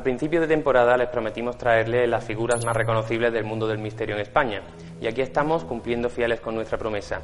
[0.00, 4.14] Al principio de temporada les prometimos traerles las figuras más reconocibles del mundo del misterio
[4.14, 4.62] en España,
[4.98, 7.20] y aquí estamos cumpliendo fieles con nuestra promesa.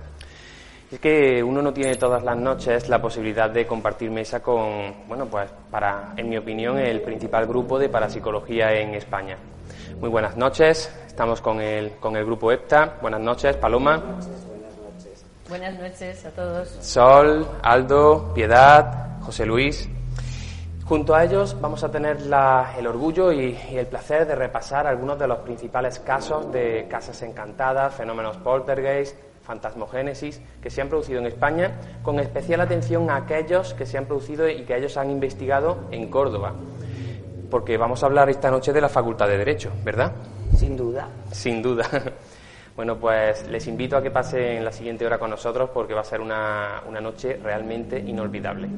[0.93, 5.25] Es que uno no tiene todas las noches la posibilidad de compartir mesa con, bueno,
[5.25, 9.39] pues para, en mi opinión, el principal grupo de parapsicología en España.
[9.99, 12.97] Muy buenas noches, estamos con el, con el grupo EPTA.
[13.01, 14.19] Buenas noches, Paloma.
[15.49, 16.69] Buenas noches a todos.
[16.83, 19.89] Sol, Aldo, Piedad, José Luis.
[20.89, 22.19] Junto a ellos vamos a tener
[22.79, 27.93] el orgullo y, el placer de repasar algunos de los principales casos de casas encantadas,
[27.97, 31.73] fenómenos poltergeist, fantasmogénesis que se han producido en España,
[32.05, 36.09] con especial atención a aquellos que se han producido y que ellos han investigado en
[36.09, 36.55] Córdoba.
[37.51, 40.13] Porque vamos a hablar esta noche de la Facultad de Derecho, ¿verdad?
[40.57, 41.09] Sin duda.
[41.33, 41.85] Sin duda.
[42.77, 46.05] Bueno, pues les invito a que pasen la siguiente hora con nosotros porque va a
[46.05, 48.69] ser una, una noche realmente inolvidable.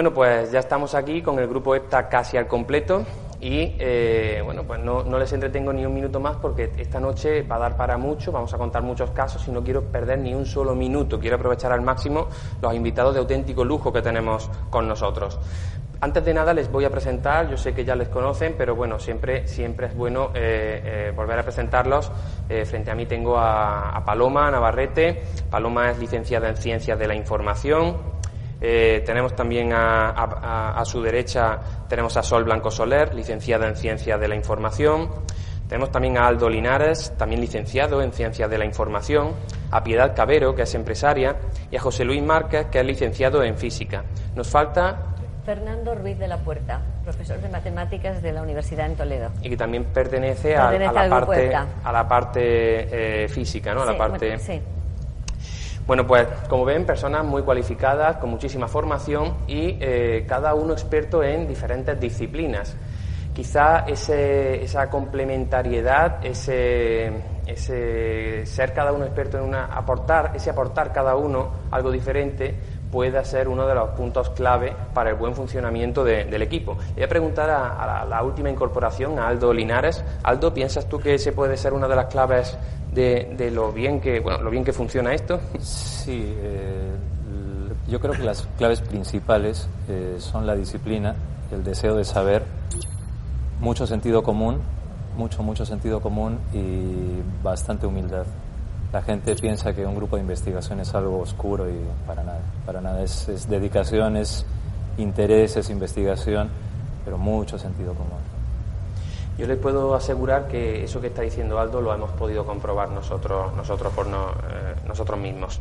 [0.00, 3.04] Bueno, pues ya estamos aquí con el grupo EPTA casi al completo
[3.38, 7.56] y eh, bueno, pues no, les entretengo ni un minuto más porque esta noche va
[7.56, 10.46] a dar para mucho, vamos a contar muchos casos y no quiero perder ni un
[10.46, 12.28] solo minuto, quiero aprovechar al máximo
[12.62, 15.38] los invitados de auténtico lujo que tenemos con nosotros.
[16.00, 18.98] Antes de nada les voy a presentar, yo sé que ya les conocen, pero bueno,
[18.98, 22.10] siempre, siempre es bueno eh, eh, volver a presentarlos.
[22.64, 25.24] frente a mí tengo a Paloma Navarrete.
[25.50, 27.98] Paloma es licenciada en Ciencias de la Información,
[28.60, 34.28] eh, tenemos también a, su derecha tenemos a Sol Blanco Soler, licenciada en Ciencias de
[34.28, 35.10] la Información.
[35.68, 39.34] Tenemos también a Aldo Linares, también licenciado en Ciencias de la Información,
[39.70, 41.36] a Piedad Cabero, que es empresaria,
[41.70, 44.02] y a José Luis Márquez, que es licenciado en Física.
[44.34, 45.14] Nos falta
[45.46, 49.30] Fernando Ruiz de la Puerta, profesor de matemáticas de la Universidad en Toledo.
[49.42, 53.82] Y que también pertenece, a, la parte, a, la parte, física, ¿no?
[53.82, 54.38] A la parte.
[54.38, 54.60] Sí.
[55.90, 61.20] Bueno, pues como ven, personas muy cualificadas, con muchísima formación y eh, cada uno experto
[61.20, 62.76] en diferentes disciplinas.
[63.34, 67.10] Quizá esa complementariedad, ese,
[67.44, 72.54] ese ser cada uno experto en una, aportar, ese aportar cada uno algo diferente,
[72.90, 76.76] pueda ser uno de los puntos clave para el buen funcionamiento del equipo.
[76.94, 80.04] Voy a preguntar a, la, última incorporación, a Aldo Linares.
[80.22, 82.56] Aldo, ¿piensas tú que ese puede ser una de las claves
[82.92, 85.40] de, lo bien que bueno, lo bien que funciona esto?
[85.60, 86.90] Sí, eh,
[87.88, 91.14] yo creo que las claves principales eh, son la disciplina,
[91.52, 92.44] el deseo de saber,
[93.60, 94.60] mucho sentido común,
[95.16, 98.24] mucho, mucho sentido común y bastante humildad.
[98.92, 102.80] La gente piensa que un grupo de investigación es algo oscuro y para nada, para
[102.80, 103.02] nada.
[103.02, 104.44] Es, es dedicación, es
[104.98, 106.48] interés, es investigación,
[107.04, 108.18] pero mucho sentido común.
[109.38, 113.54] Yo les puedo asegurar que eso que está diciendo Aldo lo hemos podido comprobar nosotros,
[113.56, 114.10] nosotros por eh,
[114.86, 115.58] nosotros mismos.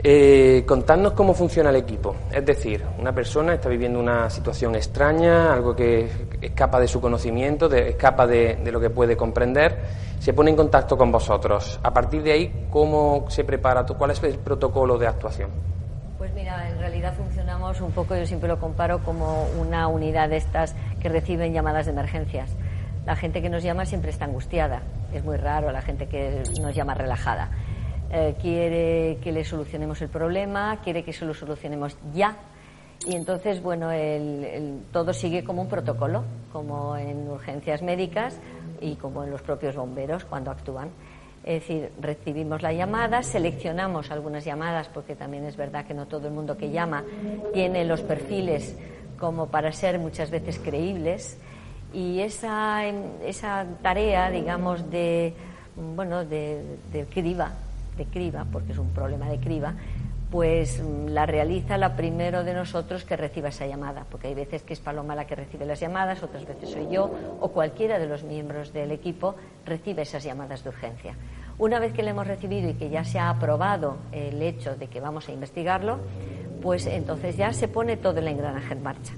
[0.00, 2.14] Eh, contadnos cómo funciona el equipo.
[2.30, 6.08] Es decir, una persona está viviendo una situación extraña, algo que
[6.40, 9.76] escapa de su conocimiento, escapa de, lo que puede comprender,
[10.20, 11.80] se pone en contacto con vosotros.
[11.82, 13.84] A partir de ahí, ¿cómo se prepara?
[13.84, 15.50] ¿Cuál es el protocolo de actuación?
[16.18, 20.36] Pues mira, en realidad funcionamos un poco, yo siempre lo comparo como una unidad de
[20.36, 22.54] estas que reciben llamadas de emergencias
[23.08, 24.82] la gente que nos llama siempre está angustiada.
[25.14, 27.48] Es muy raro la gente que nos llama relajada.
[28.12, 32.36] Eh, quiere que le solucionemos el problema, quiere que se lo solucionemos ya.
[33.06, 33.88] Y entonces, bueno,
[34.92, 36.22] todo sigue como un protocolo,
[36.52, 38.38] como en urgencias médicas
[38.78, 40.90] y como en los propios bomberos cuando actúan.
[41.44, 46.28] Es decir, recibimos la llamada, seleccionamos algunas llamadas, porque también es verdad que no todo
[46.28, 47.04] el mundo que llama
[47.54, 48.76] tiene los perfiles
[49.18, 51.38] como para ser muchas veces creíbles
[51.92, 55.34] y esa, esa tarea, digamos, de,
[55.76, 56.62] bueno, de,
[56.92, 57.52] de, criba,
[57.96, 59.74] de criba, porque es un problema de criba,
[60.30, 64.74] pues la realiza la primero de nosotros que reciba esa llamada, porque hay veces que
[64.74, 68.24] es Paloma la que recibe las llamadas, otras veces soy yo, o cualquiera de los
[68.24, 71.14] miembros del equipo recibe esas llamadas de urgencia.
[71.58, 74.88] Una vez que le hemos recibido y que ya se ha aprobado el hecho de
[74.88, 75.98] que vamos a investigarlo,
[76.62, 79.14] pues entonces ya se pone todo el engranaje en marcha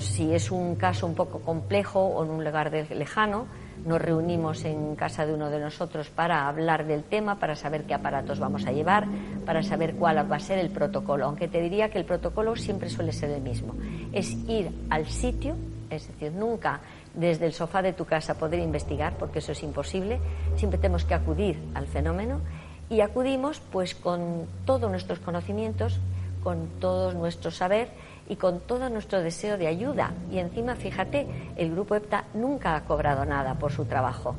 [0.00, 3.46] si es un caso un poco complejo o en un lugar lejano,
[3.84, 7.94] nos reunimos en casa de uno de nosotros para hablar del tema, para saber qué
[7.94, 9.06] aparatos vamos a llevar,
[9.44, 11.26] para saber cuál va a ser el protocolo.
[11.26, 13.74] Aunque te diría que el protocolo siempre suele ser el mismo.
[14.12, 15.56] Es ir al sitio,
[15.90, 16.80] es decir, nunca
[17.14, 20.20] desde el sofá de tu casa poder investigar, porque eso es imposible.
[20.56, 22.40] Siempre tenemos que acudir al fenómeno
[22.88, 26.00] y acudimos pues con todos nuestros conocimientos,
[26.42, 27.88] con todo nuestro saber
[28.28, 30.12] y con todo nuestro deseo de ayuda.
[30.30, 31.26] Y encima, fíjate,
[31.56, 34.34] el grupo EPTA nunca ha cobrado nada por su trabajo.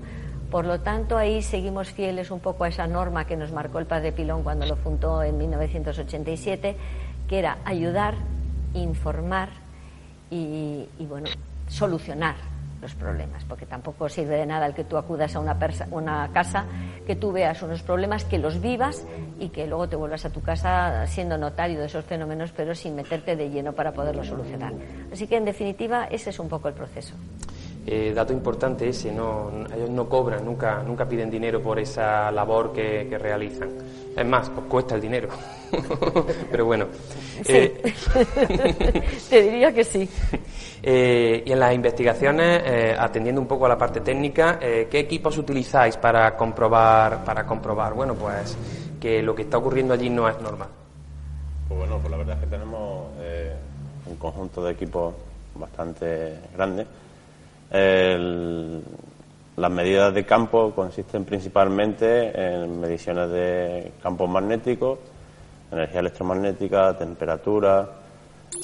[0.49, 3.85] Por lo tanto, ahí seguimos fieles un poco a esa norma que nos marcó el
[3.85, 6.75] padre Pilón cuando lo fundó en 1987,
[7.27, 8.15] que era ayudar,
[8.73, 9.49] informar
[10.29, 11.27] y, bueno,
[11.67, 12.54] solucionar
[12.85, 15.57] los problemas, porque tampoco sirve de nada el que tú acudas a una,
[15.89, 16.65] una casa,
[17.07, 19.03] que tú veas unos problemas, que los vivas
[19.39, 22.95] y que luego te vuelvas a tu casa siendo notario de esos fenómenos, pero sin
[22.95, 24.73] meterte de lleno para poderlos solucionar.
[25.11, 27.15] Así que, en definitiva, ese es un poco el proceso.
[27.87, 32.71] Eh, dato importante ese, no, ellos no cobran, nunca, nunca piden dinero por esa labor
[32.71, 33.69] que, realizan.
[34.15, 35.29] Es más, pues cuesta el dinero.
[36.51, 36.85] Pero bueno.
[37.47, 37.93] Eh,
[39.29, 40.07] Te diría que sí.
[40.87, 42.61] Eh, y en las investigaciones,
[42.99, 48.13] atendiendo un poco a la parte técnica, ¿qué equipos utilizáis para comprobar, para comprobar, bueno,
[48.13, 48.55] pues
[49.01, 50.67] que lo que está ocurriendo allí no es normal?
[51.67, 53.07] Pues bueno, pues la verdad es que tenemos
[54.05, 55.15] un conjunto de equipos
[55.55, 56.85] bastante grande
[59.57, 64.99] las medidas de campo consisten principalmente en mediciones de campos magnéticos,
[65.71, 67.87] energía electromagnética, temperatura.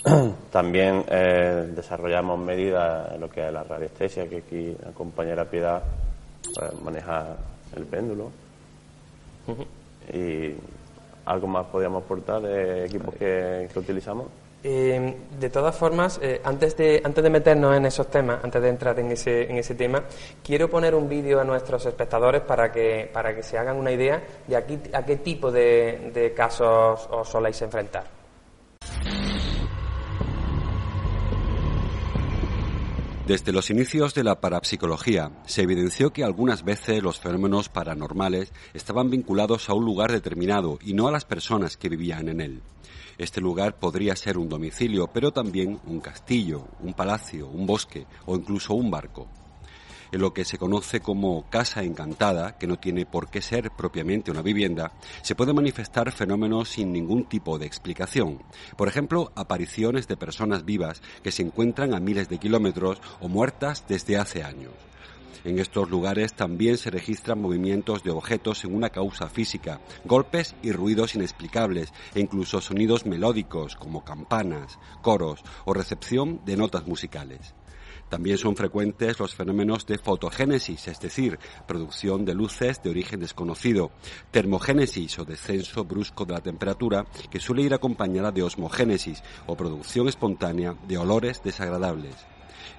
[0.51, 5.83] También eh, desarrollamos medidas en lo que es la radiestesia, que aquí la compañera Piedad
[6.53, 7.35] pues, maneja
[7.75, 8.31] el péndulo.
[10.13, 10.53] Y
[11.25, 14.27] algo más podríamos aportar de equipos que utilizamos.
[14.63, 18.69] Eh, de todas formas, eh, antes, de, antes de meternos en esos temas, antes de
[18.69, 20.03] entrar en ese, en ese tema,
[20.43, 24.21] quiero poner un vídeo a nuestros espectadores para que, para que se hagan una idea
[24.47, 28.03] de aquí, a qué tipo de, de casos os soléis enfrentar.
[33.27, 39.11] Desde los inicios de la parapsicología se evidenció que algunas veces los fenómenos paranormales estaban
[39.11, 42.61] vinculados a un lugar determinado y no a las personas que vivían en él.
[43.19, 48.35] Este lugar podría ser un domicilio, pero también un castillo, un palacio, un bosque o
[48.35, 49.27] incluso un barco.
[50.11, 54.29] En lo que se conoce como casa encantada, que no tiene por qué ser propiamente
[54.29, 54.91] una vivienda,
[55.21, 58.43] se pueden manifestar fenómenos sin ningún tipo de explicación.
[58.75, 63.85] Por ejemplo, apariciones de personas vivas que se encuentran a miles de kilómetros o muertas
[63.87, 64.73] desde hace años.
[65.43, 70.71] En estos lugares también se registran movimientos de objetos en una causa física, golpes y
[70.71, 77.55] ruidos inexplicables e incluso sonidos melódicos como campanas, coros o recepción de notas musicales.
[78.11, 83.91] También son frecuentes los fenómenos de fotogénesis, es decir, producción de luces de origen desconocido,
[84.31, 90.09] termogénesis o descenso brusco de la temperatura, que suele ir acompañada de osmogénesis o producción
[90.09, 92.15] espontánea de olores desagradables.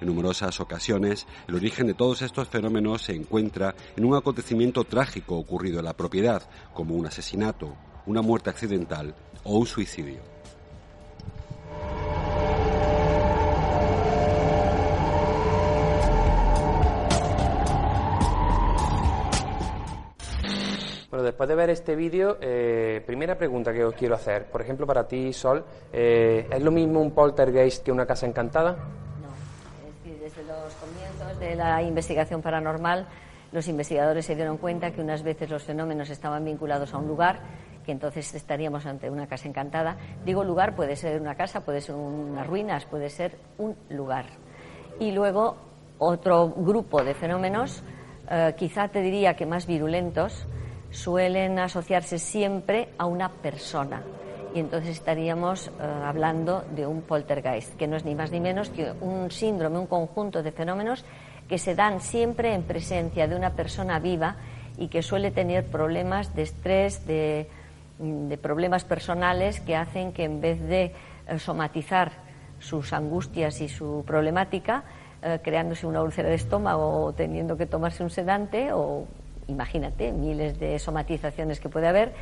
[0.01, 5.35] En numerosas ocasiones, el origen de todos estos fenómenos se encuentra en un acontecimiento trágico
[5.35, 7.75] ocurrido en la propiedad, como un asesinato,
[8.05, 10.32] una muerte accidental o un suicidio.
[21.23, 24.45] Después de ver este vídeo, eh, primera pregunta que os quiero hacer.
[24.45, 28.77] Por ejemplo, para ti, Sol, eh, ¿es lo mismo un poltergeist que una casa encantada?
[31.39, 33.07] de la investigación paranormal,
[33.51, 37.39] los investigadores se dieron cuenta que unas veces los fenómenos estaban vinculados a un lugar,
[37.85, 39.97] que entonces estaríamos ante una casa encantada.
[40.25, 44.25] Digo lugar, puede ser una casa, puede ser unas ruinas, puede ser un lugar.
[44.99, 45.57] Y luego
[45.97, 47.83] otro grupo de fenómenos,
[48.29, 50.47] eh, quizá te diría que más virulentos,
[50.93, 54.03] suelen asociarse siempre a una persona.
[54.53, 55.71] Y entonces estaríamos eh,
[56.05, 59.87] hablando de un poltergeist, que no es ni más ni menos que un síndrome, un
[59.87, 61.03] conjunto de fenómenos
[61.49, 64.35] que se dan siempre en presencia de una persona viva
[64.77, 67.49] y que suele tener problemas de estrés, de,
[68.41, 70.93] problemas personales que hacen que en vez de
[71.27, 72.11] eh, somatizar
[72.59, 74.83] sus angustias y su problemática,
[75.23, 79.07] eh, creándose una úlcera de estómago o teniendo que tomarse un sedante o
[79.47, 82.13] imagínate miles de somatizaciones que puede haber,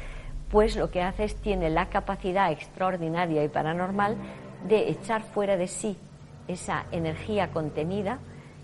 [0.49, 4.17] pues lo que hace es tiene la capacidad extraordinaria y paranormal
[4.67, 5.97] de echar fuera de sí
[6.47, 8.19] esa energía contenida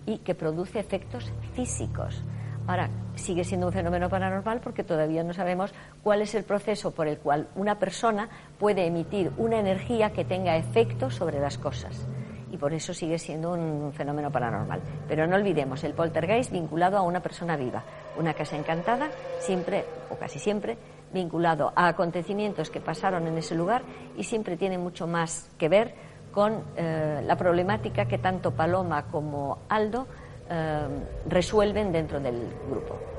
[0.05, 2.23] y que produce efectos físicos.
[2.67, 5.73] Ahora, sigue siendo un fenómeno paranormal porque todavía no sabemos
[6.03, 8.27] cuál es el proceso por el cual una persona
[8.59, 12.05] puede emitir una energía que tenga efecto sobre las cosas.
[12.57, 14.81] Y por eso sigue siendo un fenómeno paranormal.
[15.07, 17.83] Pero no olvidemos el poltergeist vinculado a una persona viva.
[18.17, 20.75] Una casa encantada, siempre o casi siempre,
[21.13, 23.83] vinculado a acontecimientos que pasaron en ese lugar
[24.17, 25.93] y siempre tiene mucho más que ver
[26.31, 30.07] con eh, la problemática que tanto Paloma como Aldo
[30.49, 30.87] eh,
[31.27, 33.16] resuelven dentro del grupo.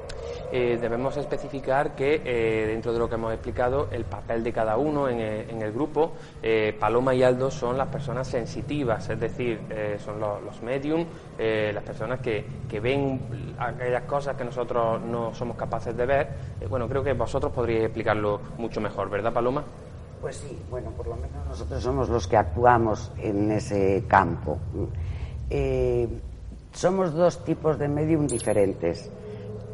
[0.51, 4.79] Eh, debemos especificar que eh, dentro de lo que hemos explicado, el papel de cada
[4.79, 6.13] uno en, eh, el grupo,
[6.79, 9.61] Paloma y Aldo son las personas sensitivas, es decir,
[9.99, 11.05] son los, los medium,
[11.39, 13.21] las personas que, que, ven
[13.59, 16.29] aquellas cosas que nosotros no somos capaces de ver.
[16.69, 19.65] bueno, creo que vosotros podríais explicarlo mucho mejor, ¿verdad, Paloma?
[20.21, 24.59] Pues sí, bueno, por lo menos nosotros somos los que actuamos en ese campo.
[26.73, 29.11] somos dos tipos de medium diferentes.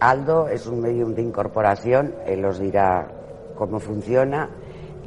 [0.04, 3.08] Aldo es un medium de incorporación, él os dirá
[3.54, 4.50] cómo funciona.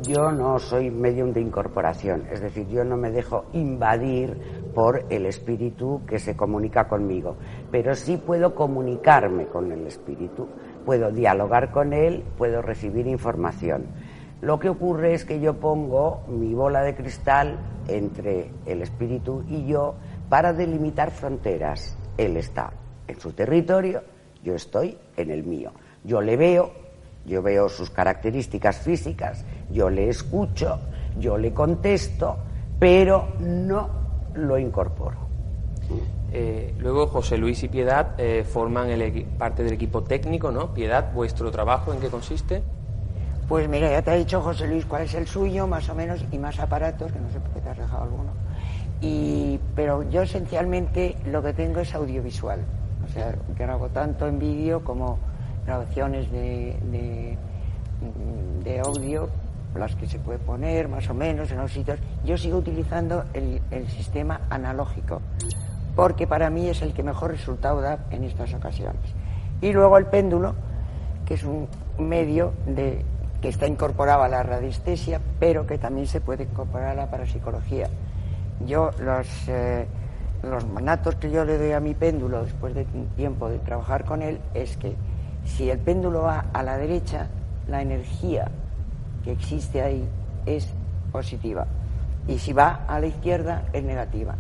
[0.02, 4.36] Yo no soy medium de incorporación, es decir, yo no me dejo invadir
[4.74, 7.36] por el espíritu que se comunica conmigo,
[7.70, 10.48] pero sí puedo comunicarme con el espíritu,
[10.84, 13.86] puedo dialogar con él, puedo recibir información.
[14.42, 19.68] Lo que ocurre es que yo pongo mi bola de cristal entre el espíritu y
[19.68, 19.94] yo
[20.28, 21.96] para delimitar fronteras.
[22.18, 22.72] Él está
[23.08, 24.02] en su territorio,
[24.48, 25.72] yo estoy en el mío.
[26.06, 26.72] Yo le veo,
[27.26, 30.80] yo veo sus características físicas, yo le escucho,
[31.20, 32.38] yo le contesto,
[32.80, 33.90] pero no
[34.36, 35.28] lo incorporo.
[36.32, 40.74] Eh, luego José Luis y Piedad eh, forman el parte del equipo técnico, ¿no?
[40.74, 42.64] Piedad, ¿vuestro trabajo en qué consiste?
[43.50, 46.24] Pues mira, ya te ha dicho José Luis cuál es el suyo, más o menos,
[46.32, 48.32] y más aparatos, que no sé por qué te has dejado alguno.
[49.02, 52.60] Y, pero yo esencialmente lo que tengo es audiovisual.
[53.18, 55.18] Sea, grabo tanto en vídeo como
[55.66, 56.76] grabaciones de,
[58.64, 59.28] de, audio,
[59.74, 61.98] las que se puede poner más o menos en los sitios.
[62.24, 65.20] Yo sigo utilizando el, el sistema analógico,
[65.96, 69.02] porque para mí es el que mejor resultado da en estas ocasiones.
[69.62, 70.54] Y luego el péndulo,
[71.26, 73.04] que es un medio de,
[73.42, 77.90] que está incorporado a la radiestesia, pero que también se puede incorporar a la parapsicología.
[78.64, 79.28] Yo los...
[79.48, 79.88] Eh,
[80.48, 82.86] los manatos que yo le doy a mi péndulo después de
[83.16, 84.96] tiempo de trabajar con él es que
[85.46, 87.28] si el péndulo va a la derecha,
[87.68, 88.50] la energía
[89.24, 90.08] que existe ahí
[90.46, 90.74] es
[91.12, 91.66] positiva.
[92.28, 94.36] Y si va a la izquierda, es negativa.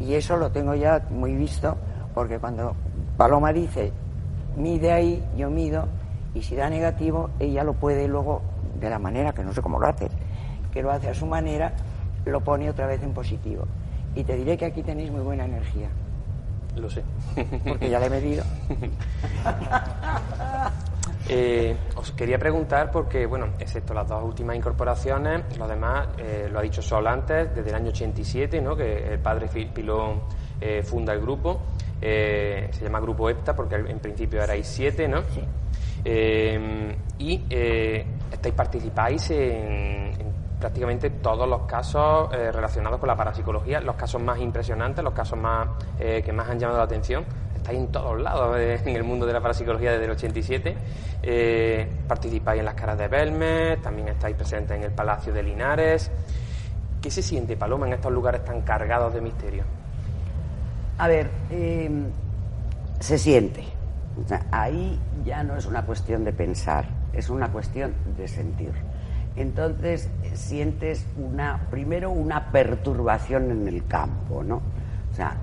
[0.00, 1.76] Y eso lo tengo ya muy visto,
[2.14, 2.74] porque cuando
[3.16, 3.92] Paloma dice,
[4.56, 5.86] mide ahí, yo mido,
[6.34, 8.42] y si da negativo, ella lo puede luego,
[8.80, 10.08] de la manera que no sé cómo lo hace,
[10.72, 11.72] que lo hace a su manera,
[12.24, 13.66] lo pone otra vez en positivo.
[14.14, 15.88] Y te diré que aquí tenéis muy buena energía.
[16.76, 17.02] Lo sé.
[17.66, 18.44] Porque ya la he medido.
[21.26, 26.58] Eh, os quería preguntar porque, bueno, excepto las dos últimas incorporaciones, lo demás, eh, lo
[26.58, 28.76] ha dicho Sol antes, desde el año 87, ¿no?
[28.76, 30.20] que el padre Pilón
[30.60, 31.62] eh, funda el grupo,
[31.98, 35.22] se llama Grupo EPTA porque en principio erais siete, ¿no?
[35.22, 35.40] Sí.
[37.18, 37.42] y
[38.30, 40.12] estáis, participáis en,
[40.64, 45.38] prácticamente todos los casos eh, relacionados con la parapsicología, los casos más impresionantes, los casos
[45.38, 45.68] más
[45.98, 47.22] eh, que más han llamado la atención.
[47.54, 50.74] Estáis en todos lados eh, en el mundo de la parapsicología desde el 87.
[52.08, 56.10] participáis en las caras de Belmes, también estáis presentes en el Palacio de Linares.
[57.02, 59.64] ¿Qué se siente, Paloma, en estos lugares tan cargados de misterio?
[60.96, 61.28] A ver,
[63.00, 63.64] se siente.
[64.50, 68.72] ahí ya no es una cuestión de pensar, es una cuestión de sentir
[69.36, 74.62] entonces sientes una, primero una perturbación en el campo, ¿no?
[75.10, 75.36] O sea,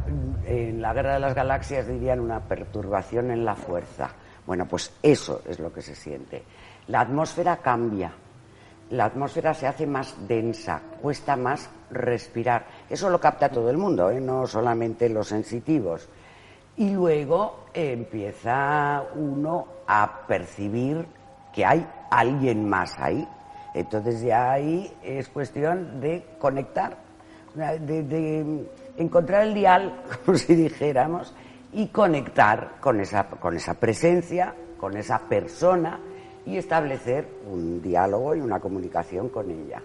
[0.45, 4.09] en la Guerra de las Galaxias dirían una perturbación en la fuerza.
[4.45, 6.43] Bueno, pues eso es lo que se siente.
[6.87, 8.11] La atmósfera cambia,
[8.89, 12.65] la atmósfera se hace más densa, cuesta más respirar.
[12.89, 14.19] Eso lo capta todo el mundo, ¿eh?
[14.19, 16.09] no solamente los sensitivos.
[16.75, 21.05] Y luego empieza uno a percibir
[21.53, 23.25] que hay alguien más ahí,
[23.73, 26.97] entonces ya ahí es cuestión de conectar,
[27.53, 28.65] de,
[28.97, 31.33] encontrar el dial, como si dijéramos,
[31.73, 35.99] y conectar con esa, con esa presencia, con esa persona
[36.45, 39.81] y establecer un diálogo y una comunicación con ella.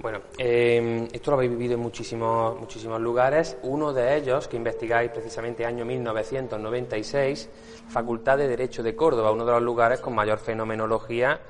[0.00, 3.56] Bueno, eh, esto lo habéis vivido en muchísimos, muchísimos lugares.
[3.62, 7.48] Uno de ellos, que investigáis precisamente año 1996,
[7.88, 11.40] Facultad de Derecho de Córdoba, uno de los lugares con mayor fenomenología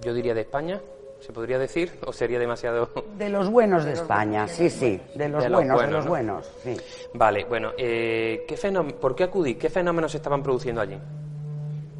[0.00, 0.80] yo diría de España,
[1.20, 1.92] ¿se podría decir?
[2.06, 2.88] ¿O sería demasiado...?
[3.18, 6.76] De los buenos de España, sí, sí, de los, buenos, de los buenos, sí.
[7.14, 8.56] Vale, bueno, eh, ¿qué
[9.00, 9.54] ¿por qué acudí?
[9.56, 10.98] ¿Qué fenómenos se estaban produciendo allí?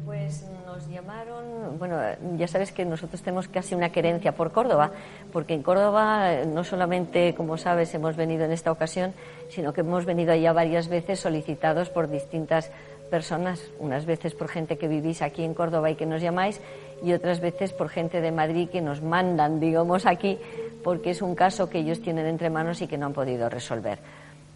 [0.05, 1.99] Pues nos llamaron bueno,
[2.37, 4.91] ya sabes que nosotros tenemos casi una querencia por Córdoba,
[5.31, 9.13] porque en Córdoba no solamente, como sabes, hemos venido en esta ocasión,
[9.49, 12.71] sino que hemos venido ya varias veces solicitados por distintas
[13.11, 16.59] personas, unas veces por gente que vivís aquí en Córdoba y que nos llamáis,
[17.03, 20.39] y otras veces por gente de Madrid que nos mandan, digamos, aquí,
[20.83, 23.99] porque es un caso que ellos tienen entre manos y que no han podido resolver.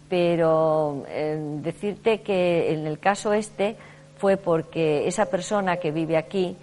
[0.08, 3.76] Pero eh, decirte que en el caso este
[4.16, 6.56] fue porque esa persona que vive aquí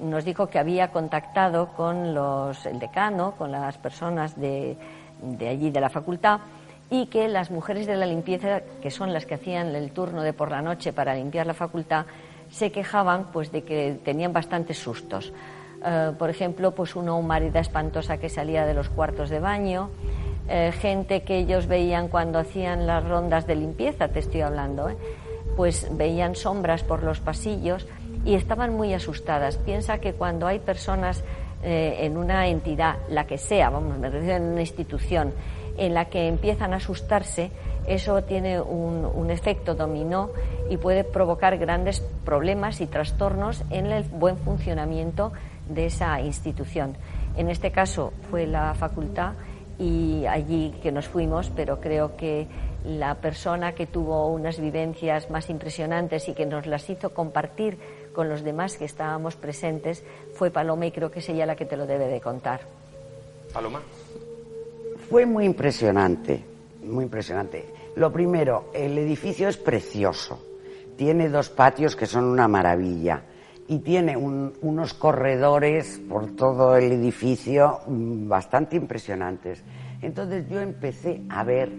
[0.00, 4.76] nos dijo que había contactado con los, el decano, con las personas de,
[5.20, 6.40] de allí de la facultad,
[6.90, 10.32] y que las mujeres de la limpieza, que son las que hacían el turno de
[10.32, 12.06] por la noche para limpiar la facultad,
[12.50, 15.32] se quejaban pues de que tenían bastantes sustos.
[15.84, 19.90] Eh, por ejemplo, pues una humareda espantosa que salía de los cuartos de baño,
[20.48, 24.96] eh, gente que ellos veían cuando hacían las rondas de limpieza, te estoy hablando, ¿eh?
[25.56, 27.86] pues veían sombras por los pasillos
[28.24, 29.58] y estaban muy asustadas.
[29.58, 31.22] Piensa que cuando hay personas
[31.62, 35.34] en una entidad, la que sea, vamos, me refiero en una institución,
[35.80, 37.50] en la que empiezan a asustarse,
[37.86, 40.30] eso tiene un, efecto dominó
[40.68, 45.32] y puede provocar grandes problemas y trastornos en el buen funcionamiento
[45.68, 46.96] de esa institución.
[47.36, 49.32] En este caso fue la facultad
[49.78, 52.46] y allí que nos fuimos, pero creo que
[52.84, 57.78] la persona que tuvo unas vivencias más impresionantes y que nos las hizo compartir
[58.14, 61.64] con los demás que estábamos presentes fue Paloma y creo que es ella la que
[61.64, 62.60] te lo debe de contar.
[63.54, 63.80] Paloma.
[65.10, 66.44] Fue muy impresionante,
[66.84, 67.66] muy impresionante.
[67.96, 70.40] Lo primero, el edificio es precioso.
[70.96, 73.24] Tiene dos patios que son una maravilla
[73.66, 79.64] y tiene unos corredores por todo el edificio mm, bastante impresionantes.
[80.00, 81.72] Entonces yo empecé a ver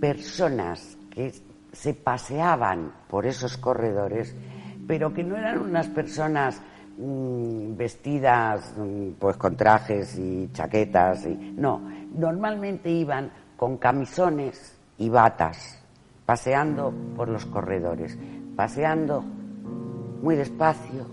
[0.00, 1.32] personas que
[1.72, 4.36] se paseaban por esos corredores,
[4.86, 6.62] pero que no eran unas personas
[6.96, 15.08] mm, vestidas mm, pues con trajes y chaquetas y no normalmente iban con camisones y
[15.08, 15.82] batas,
[16.26, 18.18] paseando por los corredores,
[18.56, 19.22] paseando
[20.22, 21.06] muy despacio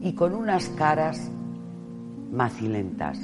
[0.00, 1.30] y con unas caras
[2.30, 3.18] macilentas.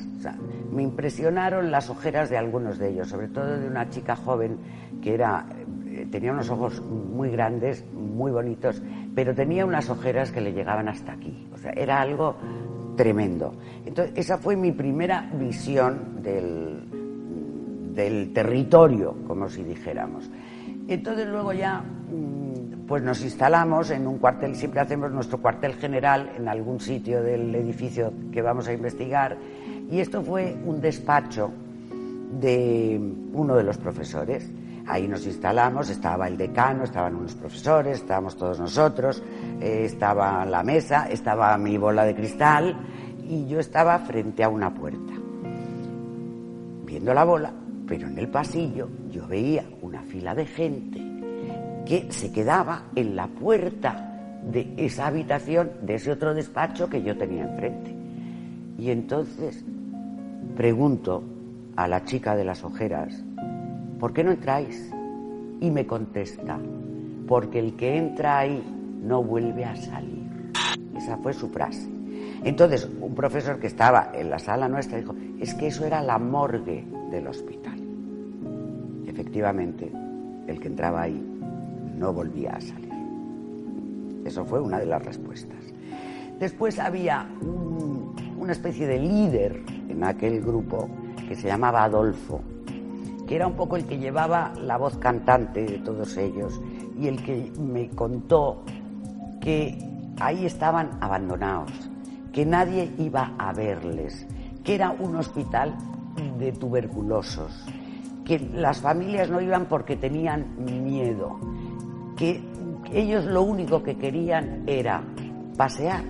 [0.73, 4.59] me impresionaron las ojeras de algunos de ellos, sobre todo de una chica joven
[5.03, 5.47] que era
[5.87, 8.81] eh, tenía unos ojos muy grandes, muy bonitos,
[9.15, 11.49] pero tenía unas ojeras que le llegaban hasta aquí.
[11.53, 12.37] O sea, era algo
[13.01, 13.55] tremendo.
[13.87, 16.83] Entonces, esa fue mi primera visión del,
[17.95, 20.31] del territorio, como si dijéramos.
[20.87, 26.31] Entonces luego ya mm, pues nos instalamos en un cuartel, siempre hacemos nuestro cuartel general
[26.37, 29.39] en algún sitio del edificio que vamos a investigar
[29.91, 31.51] y esto fue un despacho
[32.39, 33.01] de
[33.33, 34.51] uno de los profesores.
[34.91, 39.23] Ahí nos instalamos, estaba el decano, estaban unos profesores, estábamos todos nosotros,
[39.61, 42.77] eh, estaba la mesa, estaba mi bola de cristal
[43.25, 45.13] y yo estaba frente a una puerta,
[46.85, 47.53] viendo la bola,
[47.87, 51.01] pero en el pasillo yo veía una fila de gente
[51.87, 57.17] que se quedaba en la puerta de esa habitación, de ese otro despacho que yo
[57.17, 57.95] tenía enfrente.
[58.77, 59.65] Y entonces
[60.57, 61.23] pregunto
[61.77, 63.23] a la chica de las ojeras,
[64.01, 64.91] ¿por qué no entráis?
[65.61, 66.59] Y me contesta,
[67.29, 68.65] porque el que entra ahí
[69.03, 70.51] no vuelve a salir.
[70.97, 71.89] Esa fue su frase.
[72.43, 76.19] Entonces, un profesor que estaba en la sala nuestra dijo, es que eso era la
[76.19, 77.79] morgue del hospital.
[79.07, 79.93] Efectivamente,
[80.47, 81.23] el que entraba ahí
[81.97, 82.91] no volvía a salir.
[84.25, 85.59] Eso fue una de las respuestas.
[86.39, 87.29] Después había
[88.39, 90.89] una especie de líder en aquel grupo
[91.29, 92.41] que se llamaba Adolfo,
[93.31, 96.61] que era un poco el que llevaba la voz cantante de todos ellos
[96.99, 98.65] y el que me contó
[99.41, 99.79] que
[100.19, 101.71] ahí estaban abandonados,
[102.33, 104.27] que nadie iba a verles,
[104.65, 105.77] que era un hospital
[106.41, 107.65] de tuberculosos,
[108.25, 111.39] que las familias no iban porque tenían miedo,
[112.17, 112.43] que
[112.93, 115.05] ellos lo único que querían era
[115.57, 116.03] pasear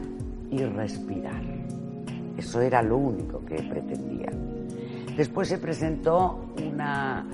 [0.50, 1.42] y respirar.
[2.38, 4.59] Eso era lo único que pretendían.
[5.16, 7.26] Después se presentó una,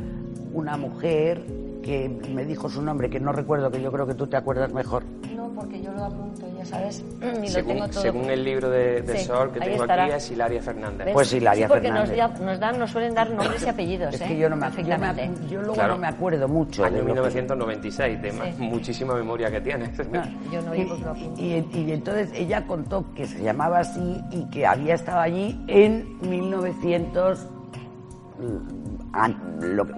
[0.52, 1.42] una mujer
[1.82, 4.72] que me dijo su nombre, que no recuerdo, que yo creo que tú te acuerdas
[4.72, 5.04] mejor.
[5.36, 7.04] No, porque yo lo apunto, ya sabes.
[7.44, 8.02] Y según, lo tengo todo.
[8.02, 11.08] según el libro de, de Sol que tengo aquí, es Hilaria Fernández.
[11.12, 12.18] Pues Hilaria sí, porque Fernández.
[12.18, 14.14] Nos, nos, dan, nos suelen dar nombres y apellidos.
[14.14, 14.24] Es ¿eh?
[14.26, 15.94] que yo no me, yo, me, yo luego Claro.
[15.94, 16.84] no me acuerdo mucho.
[16.84, 19.90] Año lo que- 1996, de más- muchísima memoria que tienes.
[20.10, 21.40] No, Yo no y, digo que lo apunto.
[21.40, 26.18] y, y entonces ella contó que se llamaba así y que había estado allí en
[26.28, 27.55] 1900 mm, an- lo-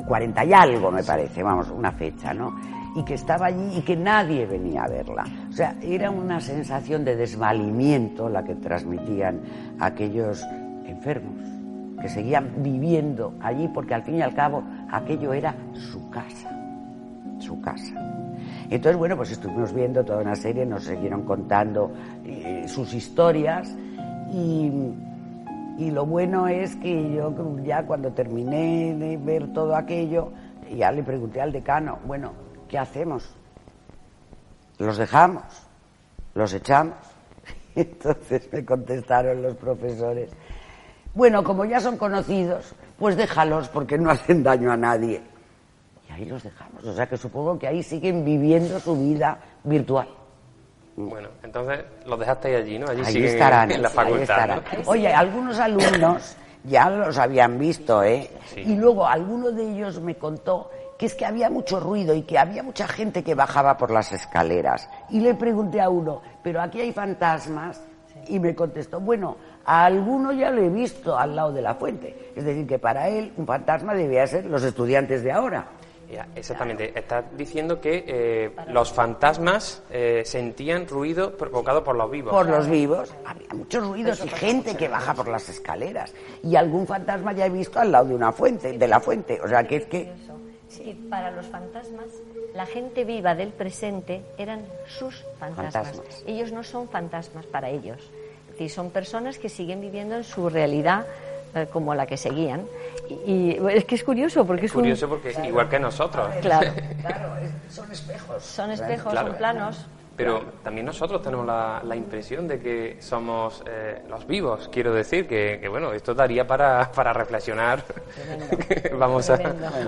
[0.07, 2.55] 40 y algo me parece, vamos, una fecha, ¿no?
[2.97, 5.25] y que estaba allí y que nadie venía a verla.
[5.49, 9.41] O sea, era una sensación de desvalimiento la que transmitían
[9.79, 10.45] aquellos
[10.85, 11.37] enfermos
[12.01, 16.51] que seguían viviendo allí porque al fin y al cabo aquello era su casa,
[17.39, 17.95] su casa.
[18.71, 21.93] Entonces, bueno, pues estuvimos viendo toda una serie, nos siguieron contando
[22.25, 23.75] eh, sus historias
[24.33, 24.71] y,
[25.79, 27.33] y lo bueno es que yo
[27.65, 30.33] ya cuando terminé de ver todo aquello,
[30.71, 32.33] ya le pregunté al decano, bueno,
[32.69, 33.35] ¿qué hacemos?
[34.79, 35.45] ¿Los dejamos?
[36.35, 36.97] ¿Los echamos?
[37.77, 40.31] Entonces me contestaron los profesores,
[41.15, 45.23] bueno, como ya son conocidos, pues déjalos porque no hacen daño a nadie.
[46.09, 46.85] Y ahí los dejamos.
[46.85, 50.09] O sea que supongo que ahí siguen viviendo su vida virtual.
[51.07, 52.89] Bueno, entonces los dejaste allí, ¿no?
[52.89, 54.23] Allí Ahí estarán, en la ahí facultad.
[54.23, 54.63] estarán.
[54.85, 54.91] ¿no?
[54.91, 58.29] Oye, algunos alumnos ya los habían visto, ¿eh?
[58.47, 58.61] Sí.
[58.67, 62.37] Y luego alguno de ellos me contó que es que había mucho ruido y que
[62.37, 64.91] había mucha gente que bajaba por las escaleras.
[65.11, 67.81] Y le pregunté a uno, ¿pero aquí hay fantasmas?
[68.27, 72.33] Y me contestó, bueno, a alguno ya lo he visto al lado de la fuente.
[72.35, 75.67] Es decir, que para él un fantasma debía ser los estudiantes de ahora.
[76.11, 76.99] Ya, exactamente.
[76.99, 82.33] Estás diciendo que eh, los fantasmas eh, sentían ruido provocado por los vivos.
[82.33, 83.15] Por los vivos.
[83.27, 86.15] Había muchos ruidos y gente que baja por las escaleras.
[86.43, 89.39] Y algún fantasma ya he visto al lado de una fuente, de la fuente.
[89.43, 90.13] O sea, que es que...
[90.69, 92.07] Sí, para los fantasmas,
[92.55, 95.75] la gente viva del presente eran sus fantasmas.
[95.75, 96.25] Fantasmas.
[96.27, 97.99] Ellos no son fantasmas para ellos.
[98.47, 101.07] Es decir, son personas que siguen viviendo en su realidad
[101.55, 102.67] eh, como la que seguían.
[103.27, 106.29] Y, es que es curioso porque es, Curioso porque igual que nosotros.
[106.41, 107.29] Claro, Claro,
[107.71, 108.43] son espejos.
[108.43, 109.29] son espejos, Claro.
[109.29, 109.87] son planos.
[110.17, 114.69] Pero también nosotros tenemos la, la impresión de que somos eh, los vivos.
[114.73, 117.85] Quiero decir que, que, bueno, esto daría para, para reflexionar.
[118.99, 119.39] Vamos a,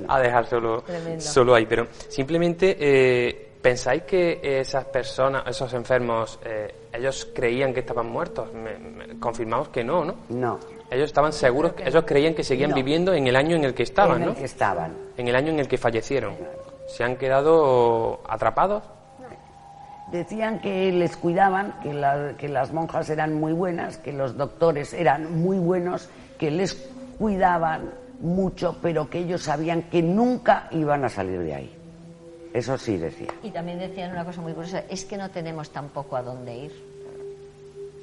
[0.07, 1.21] a dejar solo, Tremendo.
[1.21, 1.67] solo ahí.
[1.67, 8.53] Pero simplemente, eh, ¿pensáis que esas personas, esos enfermos, eh, ellos creían que estaban muertos?
[8.55, 10.15] Me- me- confirmamos que no, ¿no?
[10.29, 10.61] No.
[10.91, 12.77] Ellos estaban seguros, que ellos creían que seguían No.
[12.77, 14.35] viviendo en el año en el que estaban, en el ¿no?
[14.35, 14.93] que estaban.
[15.17, 16.35] En el año en el que fallecieron.
[16.89, 18.83] ¿Se han quedado atrapados?
[20.11, 24.93] Decían que les cuidaban, que, la- que las monjas eran muy buenas, que los doctores
[24.93, 26.75] eran muy buenos, que les
[27.19, 31.77] cuidaban mucho, pero que ellos sabían que nunca iban a salir de ahí.
[32.53, 33.29] Eso sí decía.
[33.45, 36.73] Y también decían una cosa muy curiosa, es que no tenemos tampoco a dónde ir.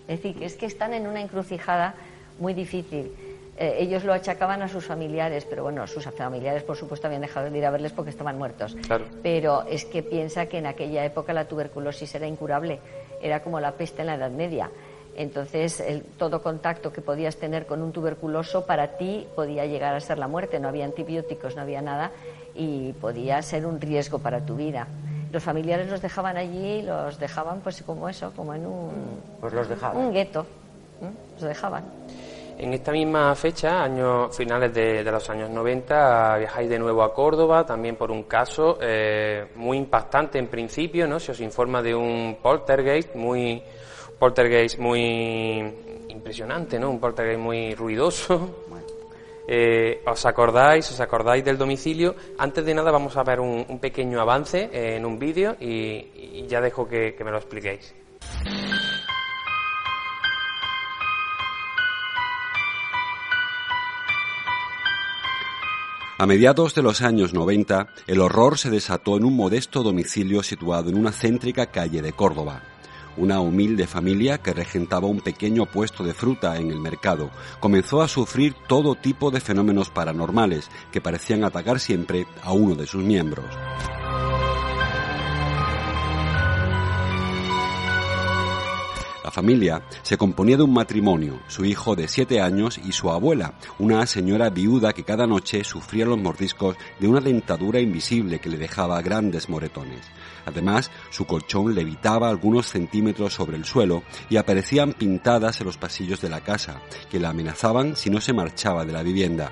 [0.08, 1.94] Es decir, que es que están en una encrucijada
[2.40, 3.12] muy difícil.
[3.60, 7.50] Eh, ellos lo achacaban a sus familiares, pero bueno, sus familiares por supuesto habían dejado
[7.50, 8.76] de ir a verles porque estaban muertos.
[8.86, 9.06] Claro.
[9.24, 12.80] Pero es que piensa que en aquella época la tuberculosis era incurable,
[13.22, 14.70] era como la peste en la Edad Media.
[15.16, 20.00] Entonces, el- todo contacto que podías tener con un tuberculoso para ti podía llegar a
[20.00, 20.60] ser la muerte.
[20.60, 22.12] No había antibióticos, no había nada
[22.54, 24.86] y podía ser un riesgo para tu vida.
[25.32, 28.92] Los familiares los dejaban allí, los dejaban pues como eso, como en un,
[29.42, 29.98] Pues los dejaban.
[29.98, 30.42] un gueto.
[31.02, 31.10] ¿eh?
[31.34, 31.84] Los dejaban.
[32.60, 37.14] En esta misma fecha, años finales de, de los años 90, viajáis de nuevo a
[37.14, 41.20] Córdoba, también por un caso eh, muy impactante en principio, ¿no?
[41.20, 43.62] Se os informa de un poltergeist muy
[44.18, 45.72] poltergeist muy
[46.10, 46.90] impresionante, ¿no?
[46.90, 48.64] Un poltergeist muy ruidoso.
[49.48, 50.90] Eh, ¿Os acordáis?
[50.92, 52.16] ¿Os acordáis del domicilio?
[52.40, 56.42] Antes de nada vamos a ver un, un pequeño avance eh, en un vídeo y,
[56.42, 57.94] y ya dejo que- que me lo expliquéis.
[66.20, 70.90] A mediados de los años 90, el horror se desató en un modesto domicilio situado
[70.90, 72.64] en una céntrica calle de Córdoba.
[73.18, 78.08] Una humilde familia que regentaba un pequeño puesto de fruta en el mercado comenzó a
[78.08, 83.46] sufrir todo tipo de fenómenos paranormales que parecían atacar siempre a uno de sus miembros.
[89.38, 94.04] Familia se componía de un matrimonio, su hijo de siete años y su abuela, una
[94.08, 99.00] señora viuda que cada noche sufría los mordiscos de una dentadura invisible que le dejaba
[99.04, 100.02] grandes moretones.
[100.48, 106.20] Además, su colchón levitaba algunos centímetros sobre el suelo y aparecían pintadas en los pasillos
[106.20, 109.52] de la casa, que la amenazaban si no se marchaba de la vivienda.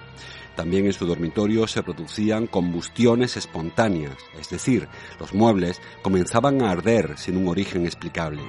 [0.55, 4.87] También en su dormitorio se producían combustiones espontáneas, es decir,
[5.19, 8.41] los muebles comenzaban a arder sin un origen explicable.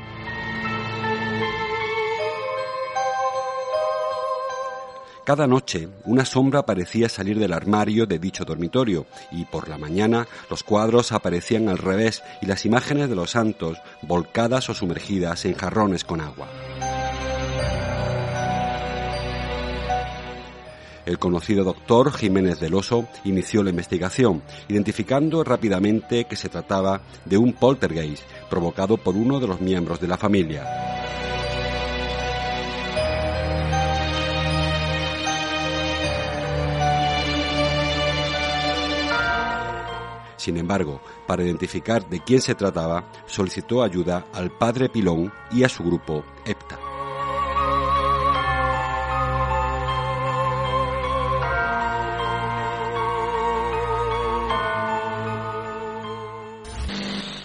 [5.26, 10.28] Cada noche una sombra parecía salir del armario de dicho dormitorio y por la mañana
[10.48, 15.54] los cuadros aparecían al revés y las imágenes de los santos volcadas o sumergidas en
[15.54, 16.46] jarrones con agua.
[21.04, 27.36] El conocido doctor Jiménez del Oso inició la investigación, identificando rápidamente que se trataba de
[27.36, 30.86] un poltergeist provocado por uno de los miembros de la familia.
[40.46, 45.68] Sin embargo, para identificar de quién se trataba, solicitó ayuda al padre Pilón y a
[45.68, 46.78] su grupo EPTA.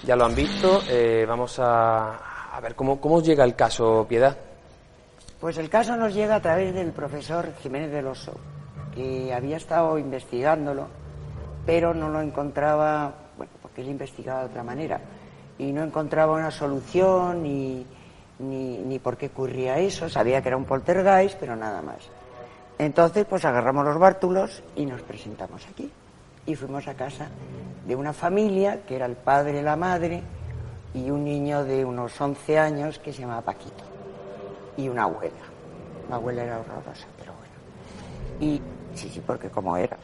[0.05, 4.37] Ya lo han visto, eh, vamos a, a ver cómo, cómo llega el caso, Piedad.
[5.39, 8.33] Pues el caso nos llega a través del profesor Jiménez del Oso,
[8.93, 11.00] que había estado investigándolo,
[11.65, 14.99] pero no lo encontraba, bueno, porque él investigaba de otra manera,
[15.57, 17.85] y no encontraba una solución ni,
[18.39, 20.09] ni, por qué ocurría eso.
[20.09, 22.09] Sabía que era un poltergeist, pero nada más.
[22.79, 25.91] Entonces, pues agarramos los bártulos y nos presentamos aquí.
[26.47, 27.27] Y fuimos a casa
[27.85, 30.23] de una familia, que era el padre la madre,
[30.93, 33.83] y un niño de unos 11 años que se llamaba Paquito
[34.77, 35.33] y una abuela.
[36.09, 37.53] La abuela era horrorosa, pero bueno.
[38.39, 38.61] Y
[38.95, 39.97] sí, sí, porque como era.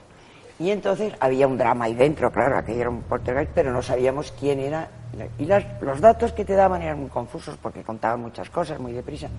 [0.59, 4.33] Y entonces había un drama ahí dentro, claro, aquello era un poltergeist, pero no sabíamos
[4.39, 4.89] quién era.
[5.37, 8.91] Y las- los datos que te daban eran muy confusos porque contaban muchas cosas muy
[8.91, 9.29] deprisa.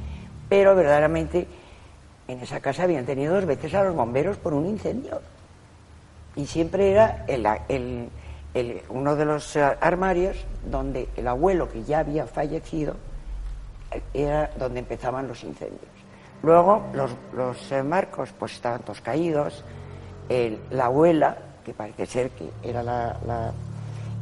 [0.49, 1.47] Pero verdaderamente
[2.29, 5.21] en esa casa habían tenido dos veces a los bomberos por un incendio.
[6.37, 8.09] Y siempre era el- el-
[8.55, 10.37] el- uno de los armarios
[10.71, 12.95] donde el abuelo que ya había fallecido
[14.15, 15.81] era donde empezaban los incendios.
[16.43, 19.65] Luego los, los, eh, marcos pues estaban todos caídos,
[20.29, 23.53] el- la abuela, que parece ser que era la, la-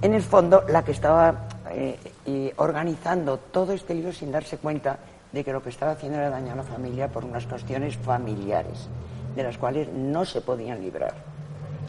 [0.03, 1.35] en el fondo la que estaba
[1.71, 4.99] eh, y organizando todo este lío sin darse cuenta
[5.33, 8.89] de que lo que estaba haciendo era dañar a la familia por unas cuestiones familiares,
[9.35, 11.15] de las cuales no se podían librar.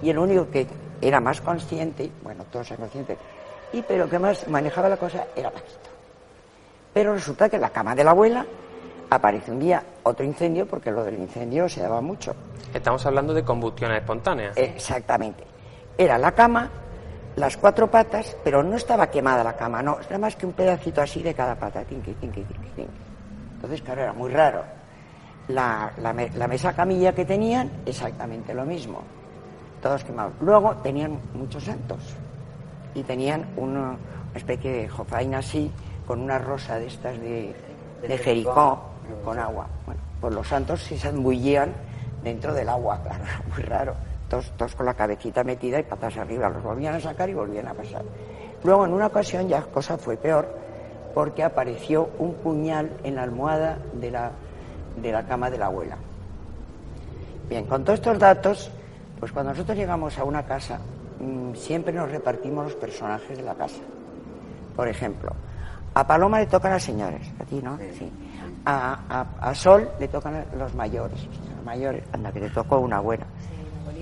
[0.02, 0.68] Y el único que
[1.02, 3.18] era más consciente, bueno, todos eran conscientes,
[3.74, 5.90] y pero que más manejaba la cosa era Paquito.
[6.94, 8.46] Pero resulta que la cama de la abuela
[9.10, 12.36] aparece un día otro incendio, porque lo del incendio se daba mucho.
[12.74, 14.56] Estamos hablando de combustiones espontáneas.
[14.58, 15.44] Exactamente.
[15.98, 16.70] Era la cama,
[17.36, 21.02] las cuatro patas, pero no estaba quemada la cama, no, era más que un pedacito
[21.02, 21.84] así de cada pata.
[21.84, 22.92] tinqui, tinqui, tinqui, tinqui.
[23.56, 24.64] Entonces, claro, era muy raro.
[25.48, 29.02] La, la me- la mesa camilla que tenían, exactamente lo mismo.
[29.82, 30.34] Todos quemados.
[30.42, 32.00] Luego tenían muchos santos.
[32.94, 33.98] Y tenían una, una
[34.36, 35.72] especie de jofaina así,
[36.06, 37.56] con una rosa de estas de,
[38.02, 38.82] de Jericó,
[39.24, 39.68] con agua.
[39.86, 41.74] Bueno, pues los santos se zambullían
[42.24, 43.96] dentro del agua, claro, muy raro.
[44.30, 46.50] Todos, todos con la cabecita metida y patas arriba.
[46.50, 48.04] Los volvían a sacar y volvían a pasar.
[48.64, 50.48] Luego, en una ocasión, ya cosa fue peor,
[51.14, 54.32] porque apareció un puñal en la almohada de la,
[55.02, 55.98] de la cama de la abuela.
[57.50, 58.70] Bien, con todos estos datos,
[59.20, 60.80] pues cuando nosotros llegamos a una casa,
[61.20, 63.80] mm, siempre nos repartimos los personajes de la casa.
[64.76, 65.32] Por ejemplo,
[65.94, 67.78] a Paloma le tocan las señores, a ti, ¿no?
[67.98, 68.12] Sí.
[68.70, 71.18] A, a- a Sol le tocan los mayores,
[71.56, 73.26] los mayores, anda, que te tocó una buena.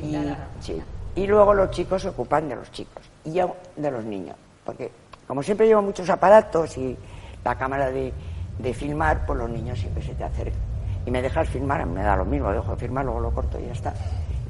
[0.02, 0.18] Y,
[0.60, 0.82] sí.
[1.16, 4.92] y luego los chicos se ocupan de los chicos y yo de los niños, porque
[5.28, 6.98] como siempre llevo muchos aparatos y
[7.44, 8.12] la cámara de,
[8.58, 10.60] de filmar, pues los niños siempre se te acercan.
[11.06, 13.68] Y me dejas filmar, me da lo mismo, dejo de filmar, luego lo corto y
[13.68, 13.94] ya está.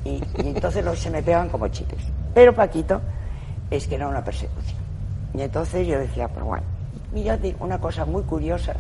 [0.06, 2.02] Y, y entonces los se me pegan como chicles.
[2.34, 3.02] Pero Paquito
[3.70, 4.80] es que era una persecución.
[5.34, 6.64] Y entonces yo decía, pero bueno,
[7.14, 8.74] mírate una cosa muy curiosa,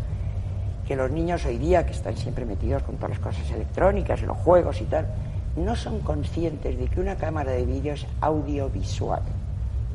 [0.87, 4.37] que los niños hoy día, que están siempre metidos con todas las cosas electrónicas, los
[4.37, 5.07] juegos y tal,
[5.55, 9.21] no son conscientes de que una cámara de vídeo es audiovisual.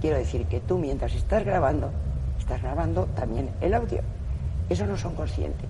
[0.01, 1.91] Quiero decir que tú mientras estás grabando,
[2.39, 4.01] estás grabando también el audio.
[4.69, 5.69] Eso no son conscientes.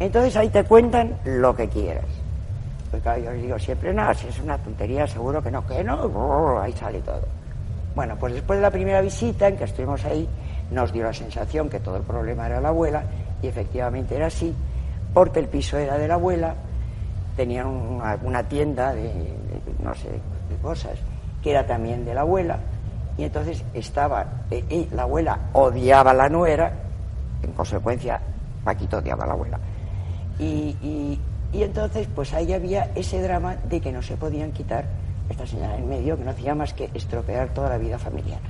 [0.00, 2.06] Entonces ahí te cuentan lo que quieras.
[2.90, 5.84] Pues claro, yo les digo siempre, no, si es una tontería, seguro que no, que
[5.84, 7.22] no, ahí sale todo.
[7.94, 10.28] Bueno, pues después de la primera visita en que estuvimos ahí,
[10.70, 13.04] nos dio la sensación que todo el problema era la abuela,
[13.42, 14.54] y efectivamente era así,
[15.12, 16.54] porque el piso era de la abuela,
[17.36, 19.12] tenían una, tienda de,
[19.82, 20.92] no sé, de cosas,
[21.42, 22.58] que era también de la abuela,
[23.16, 26.72] y entonces estaba, eh, y la abuela odiaba a la nuera,
[27.42, 28.20] en consecuencia,
[28.64, 29.58] Paquito odiaba a la abuela.
[30.38, 31.20] Y, y-
[31.52, 34.86] y entonces, pues ahí había ese drama de que no se podían quitar
[35.30, 38.40] esta señora en medio, que no hacía más que estropear toda la vida familiar.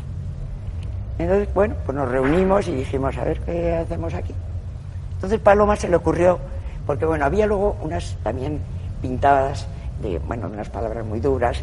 [1.19, 4.35] Entonces, bueno, pues nos reunimos y dijimos, a ver qué hacemos aquí.
[5.15, 6.39] Entonces Paloma se le ocurrió,
[6.87, 8.61] porque bueno, había luego unas también
[9.01, 9.67] pintadas
[10.03, 11.59] de, bueno, unas palabras muy duras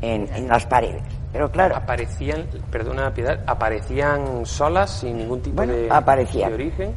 [0.00, 1.02] en, en las paredes.
[1.32, 6.48] Pero claro, Aparecían, perdona Piedad, aparecían solas sin ningún tipo Bueno, de, aparecían.
[6.50, 6.92] de origen.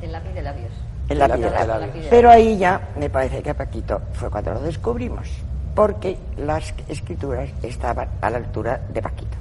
[0.00, 0.70] El lápiz de labios.
[1.08, 1.58] en la la piedra.
[1.92, 2.08] piedra.
[2.10, 5.28] Pero ahí ya me parece que Paquito fue cuando lo descubrimos.
[5.74, 9.36] porque las escrituras estaban a la altura de Paquito.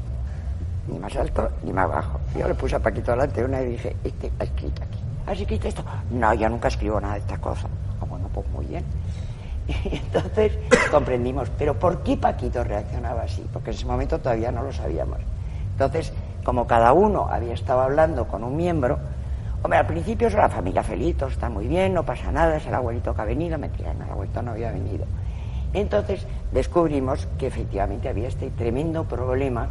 [0.91, 2.19] Ni más alto ni más bajo.
[2.37, 4.99] Yo le puse a Paquito delante una y dije, este ha escrito aquí.
[5.27, 5.83] ¿Has escrito esto?
[6.11, 7.67] No, yo nunca escribo nada de esta cosa.
[8.01, 8.83] Ah, bueno, pues muy bien.
[9.83, 10.53] Entonces
[10.91, 13.45] comprendimos, pero ¿por qué Paquito reaccionaba así?
[13.53, 15.19] Porque en ese momento todavía no lo sabíamos.
[15.71, 16.11] Entonces,
[16.43, 18.99] como cada uno había estado hablando con un miembro,
[19.61, 22.65] hombre, al principio es la familia feliz, todo está muy bien, no pasa nada, es
[22.65, 25.05] el abuelito que ha venido, mentira, no, el abuelito no había venido.
[25.73, 29.69] Entonces descubrimos que efectivamente había este tremendo problema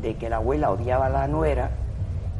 [0.00, 1.70] de que la abuela odiaba a la nuera,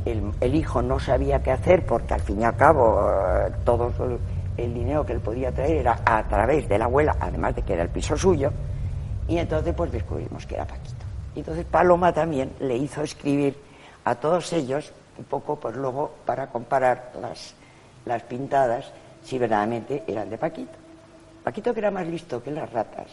[0.05, 3.93] el, el hijo no sabía qué hacer porque al fin y al cabo eh, todo
[4.57, 7.73] el, dinero que él podía traer era a través de la abuela, además de que
[7.73, 8.53] era el piso suyo,
[9.27, 11.07] y entonces pues descubrimos que era Paquito.
[11.35, 13.57] Y entonces Paloma también le hizo escribir
[14.05, 17.55] a todos ellos, un poco pues luego para comparar las,
[18.05, 18.93] las pintadas,
[19.23, 20.77] si verdaderamente eran de Paquito.
[21.43, 23.07] Paquito, que era más listo que las ratas,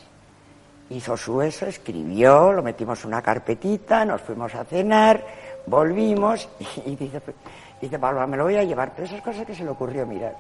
[0.90, 5.24] hizo su eso, escribió, lo metimos en una carpetita, nos fuimos a cenar,
[5.66, 6.48] volvimos
[6.86, 7.22] y, dice,
[7.82, 10.36] dice Paloma, me lo voy a llevar, pero esas cosas que se le ocurrió mirar.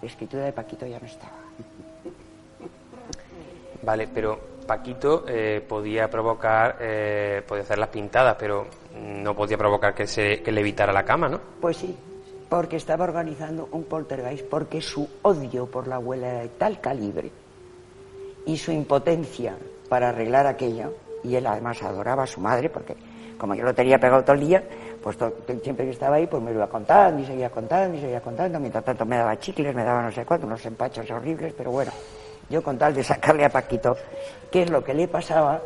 [0.00, 1.32] La escritura de Paquito ya no estaba.
[3.82, 8.66] Vale, pero Paquito eh, podía provocar, eh, podía hacer las pintadas, pero
[9.00, 11.40] no podía provocar que, se, que le evitara la cama, ¿no?
[11.60, 11.96] Pues sí,
[12.48, 17.30] porque estaba organizando un poltergeist, porque su odio por la abuela era de tal calibre
[18.48, 19.54] y su impotencia
[19.90, 22.96] para arreglar aquello, y él además adoraba a su madre, porque
[23.36, 24.64] como yo lo tenía pegado todo el día,
[25.02, 25.18] pues
[25.62, 28.58] siempre que estaba ahí, pues me lo iba contando y seguía contando y seguía contando,
[28.58, 31.92] mientras tanto me daba chicles, me daba no sé cuánto, unos empachos horribles, pero bueno,
[32.48, 33.94] yo con tal de sacarle a Paquito
[34.50, 35.60] qué es lo que le pasaba,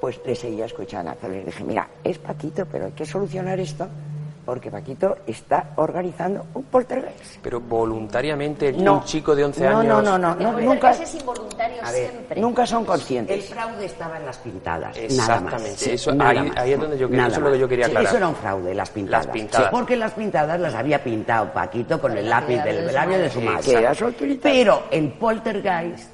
[0.00, 1.12] pues le seguía escuchando.
[1.12, 3.86] Entonces le dije, mira, es Paquito, pero hay que solucionar esto,
[4.44, 7.36] porque Paquito está organizando un poltergeist.
[7.42, 8.94] Pero voluntariamente No.
[8.94, 10.02] un chico de 11 No, años...
[10.02, 12.40] no, no, no, no, El nunca, es involuntario A ver, siempre.
[12.40, 13.44] nunca son El conscientes.
[13.48, 15.86] fraude estaba en las pintadas, nada Exactamente, más.
[15.86, 16.56] eso- nada ahí- más.
[16.58, 18.08] ahí es donde yo quería- Nada eso es lo que yo quería Sí, aclarar.
[18.08, 19.26] Eso era un fraude, las pintadas.
[19.26, 19.66] Las pintadas.
[19.66, 23.30] Sí, porque las pintadas las había pintado Paquito con el lápiz del labio de madre.
[23.30, 23.62] su madre.
[23.62, 24.40] Que era su autoridad.
[24.42, 26.10] Pero el poltergeist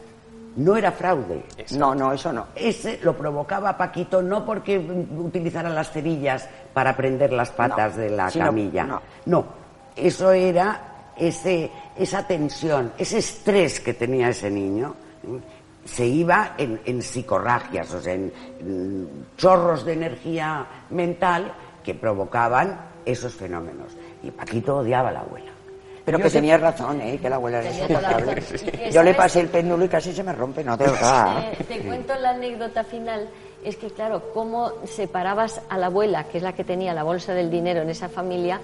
[0.59, 1.43] no era fraude.
[1.73, 2.47] No, no, eso no.
[2.55, 8.11] Ese lo provocaba Paquito no porque utilizara las cerillas para prender las patas No, de
[8.11, 8.85] la sino- camilla.
[8.85, 9.03] no.
[9.27, 9.45] no,
[9.97, 14.95] eso era ese, esa tensión, ese estrés que tenía ese niño.
[15.85, 22.79] Se iba en, en psicorragias, o sea, en, en chorros de energía mental que provocaban
[23.05, 23.97] esos fenómenos.
[24.23, 25.51] Y Paquito odiaba a la abuela.
[26.11, 27.19] Pero que tenía razón, ¿eh?
[27.21, 28.43] que la abuela era insoportable.
[28.91, 31.53] Yo le pasé el péndulo y casi se me rompe, no de verdad.
[31.53, 33.29] Eh, te cuento la anécdota final.
[33.63, 37.35] Es que, claro, cómo separabas a la abuela, que es la que tenía la bolsa
[37.35, 38.59] del dinero en esa familia,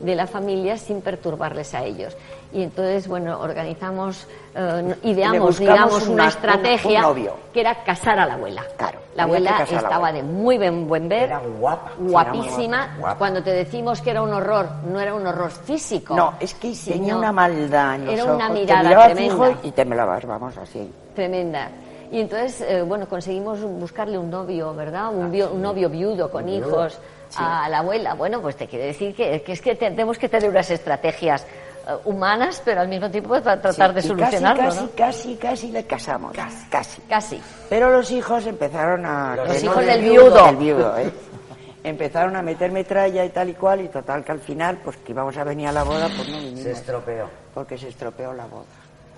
[0.00, 2.16] de la familia sin perturbarles a ellos.
[2.52, 8.18] Y entonces, bueno, organizamos, eh, ideamos, digamos, una- una, un- estrategia un que era casar
[8.18, 8.62] a la abuela.
[8.76, 10.12] Claro, La abuela la estaba abuela.
[10.12, 12.96] de muy buen, buen ver, Era guapa, era guapísima.
[12.98, 13.18] guapa.
[13.18, 16.14] Cuando te decimos que era un horror, no era un horror físico.
[16.14, 18.36] No, es que tenía una maldad en los Era ojos.
[18.36, 19.46] una mirada tremenda.
[19.46, 20.90] fijo y te me la vamos, así.
[21.14, 21.68] Tremenda.
[22.10, 25.12] Y entonces, eh, bueno, conseguimos buscarle un novio, ¿verdad?
[25.12, 26.98] Un, vio- un novio viudo con hijos
[27.36, 28.14] a la abuela.
[28.14, 31.92] Bueno, pues te quiere decir que, que es que tenemos que tener unas estrategias eh,
[32.04, 34.90] humanas, pero al mismo tiempo para tratar de Sí, solucionarlo, casi, ¿no?
[34.96, 36.32] casi, casi, casi le casamos.
[36.70, 37.00] Casi.
[37.02, 37.42] Casi.
[37.68, 39.36] Pero los hijos empezaron a...
[39.36, 40.46] Los que hijos no- del viudo.
[40.46, 41.10] Del viudo, ¿eh?
[41.84, 45.12] Empezaron a meter metralla y tal y cual, y total que al final, pues que
[45.12, 46.60] íbamos a venir a la boda, pues no vinimos.
[46.60, 47.28] Se estropeó.
[47.54, 48.64] Porque se estropeó la boda.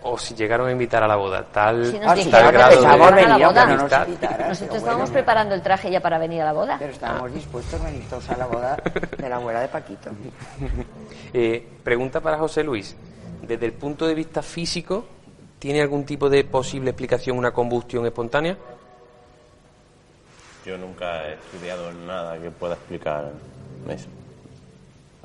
[0.02, 2.52] O si llegaron a invitar a la boda, tal, Si nos Ah, sí, dijeron tal
[2.52, 3.66] grado de, boda.
[3.66, 6.76] no nos invitaran, Nosotros estábamos preparando el traje ya para venir a la boda.
[6.78, 8.76] Pero estábamos dispuestos a venir todos a la boda
[9.16, 10.10] de la abuela de Paquito.
[11.34, 12.96] Eh, pregunta para José Luis.
[13.42, 15.04] Desde el punto de vista físico,
[15.58, 18.56] ¿tiene algún tipo de posible explicación una combustión espontánea?
[20.64, 23.30] Yo nunca he estudiado nada que pueda explicar
[23.88, 24.08] eso.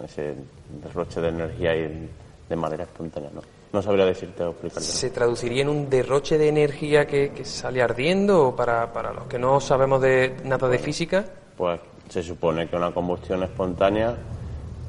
[0.04, 0.36] Ese
[0.82, 2.10] derroche de energía y
[2.50, 3.42] de manera espontánea, ¿no?
[3.74, 4.86] No sabría decirte o explicarte.
[4.86, 8.50] ¿Se traduciría en un derroche de energía que, que sale ardiendo?
[8.50, 11.26] O para, para los que no sabemos de nada de física,
[11.58, 14.16] Pues se supone que una combustión espontánea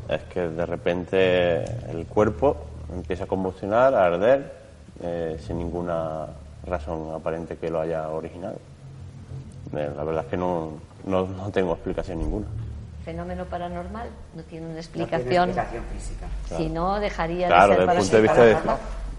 [0.07, 2.59] es que de repente el cuerpo
[2.93, 4.53] empieza a combustionar, a arder,
[5.03, 6.27] eh, sin ninguna
[6.67, 8.59] razón aparente que lo haya originado.
[9.75, 10.73] Eh, la verdad es que no,
[11.07, 12.47] no, no tengo explicación ninguna.
[13.05, 15.25] Fenómeno paranormal, no tiene una No explicación.
[15.29, 16.27] tiene explicación física.
[16.57, 18.79] Si no, dejaría Claro, de ser desde el para punto de vista de,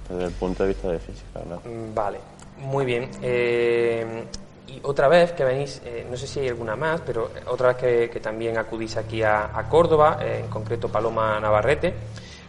[0.09, 1.61] desde el punto de vista de física, claro.
[1.65, 2.17] Mm, Vale,
[2.57, 3.09] muy bien.
[3.21, 4.25] Eh,
[4.67, 7.77] y otra vez que venís, eh, no sé si hay alguna más, pero otra vez
[7.77, 11.93] que, que también acudís aquí a, a Córdoba, eh, en concreto Paloma Navarrete,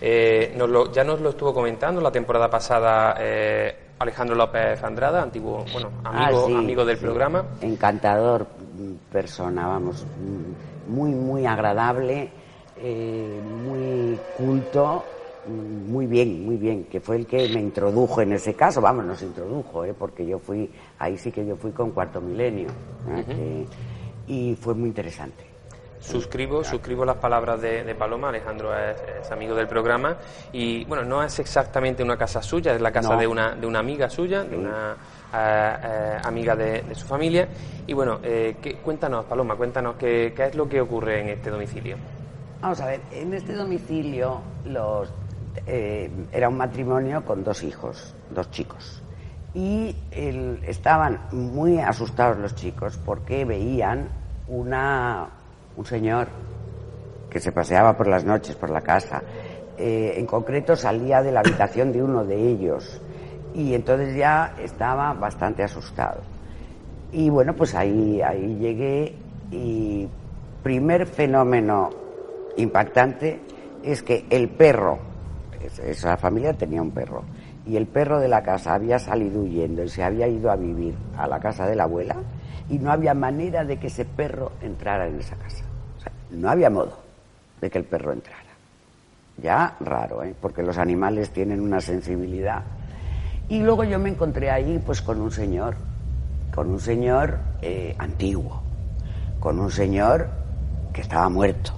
[0.00, 5.20] eh, nos lo- ya nos lo estuvo comentando la temporada pasada eh, Alejandro López Andrada,
[5.22, 7.02] antiguo, bueno, Ah, amigo, sí, amigo del sí.
[7.02, 7.44] programa.
[7.60, 8.46] Encantador
[8.78, 12.30] mm, persona, vamos, mm, muy, muy agradable,
[12.76, 15.04] eh, muy culto,
[15.46, 19.22] muy bien, muy bien, que fue el que me introdujo en ese caso, vamos, nos
[19.22, 22.68] introdujo, eh, porque yo fui, ahí sí que yo fui con cuarto milenio,
[23.16, 23.24] ¿eh?
[23.26, 23.66] que-
[24.32, 25.44] y fue muy interesante.
[26.00, 28.28] Suscribo, suscribo las palabras de, de Paloma.
[28.28, 30.16] Alejandro es, es amigo del programa
[30.52, 33.18] y bueno, no es exactamente una casa suya, es la casa No.
[33.20, 34.96] de una de una amiga suya, de una
[35.32, 37.48] amiga de, su familia.
[37.86, 41.50] Y bueno, eh, ¿qué- cuéntanos, Paloma, cuéntanos qué, qué es lo que ocurre en este
[41.50, 41.96] domicilio.
[42.60, 45.12] Vamos a ver, en este domicilio los,
[45.66, 49.02] eh, era un matrimonio con dos hijos, dos chicos.
[49.54, 54.08] Y el- estaban muy asustados los chicos porque veían
[54.48, 55.28] una,
[55.76, 56.28] un señor
[57.30, 59.22] que se paseaba por las noches por la casa.
[59.78, 63.00] Eh, en concreto salía de la habitación de uno de ellos
[63.56, 66.20] y entonces ya estaba bastante asustado.
[67.10, 69.14] Y bueno, pues ahí, ahí llegué
[69.50, 70.06] y
[70.62, 71.88] primer fenómeno
[72.58, 73.40] impactante
[73.82, 74.98] es que el perro,
[75.62, 77.22] es- esa familia tenía un perro,
[77.64, 80.94] y el perro de la casa había salido huyendo y se había ido a vivir
[81.16, 82.16] a la casa de la abuela
[82.68, 85.64] y no había manera de que ese perro entrara en esa casa.
[85.96, 86.92] O sea, no había modo
[87.60, 88.42] de que el perro entrara.
[89.42, 90.34] Ya raro, ¿eh?
[90.40, 92.62] porque los animales tienen una sensibilidad.
[93.48, 95.76] Y luego yo me encontré ahí pues con un señor,
[96.52, 98.60] con un señor eh, antiguo,
[99.38, 100.28] con un señor
[100.92, 101.72] que estaba muerto,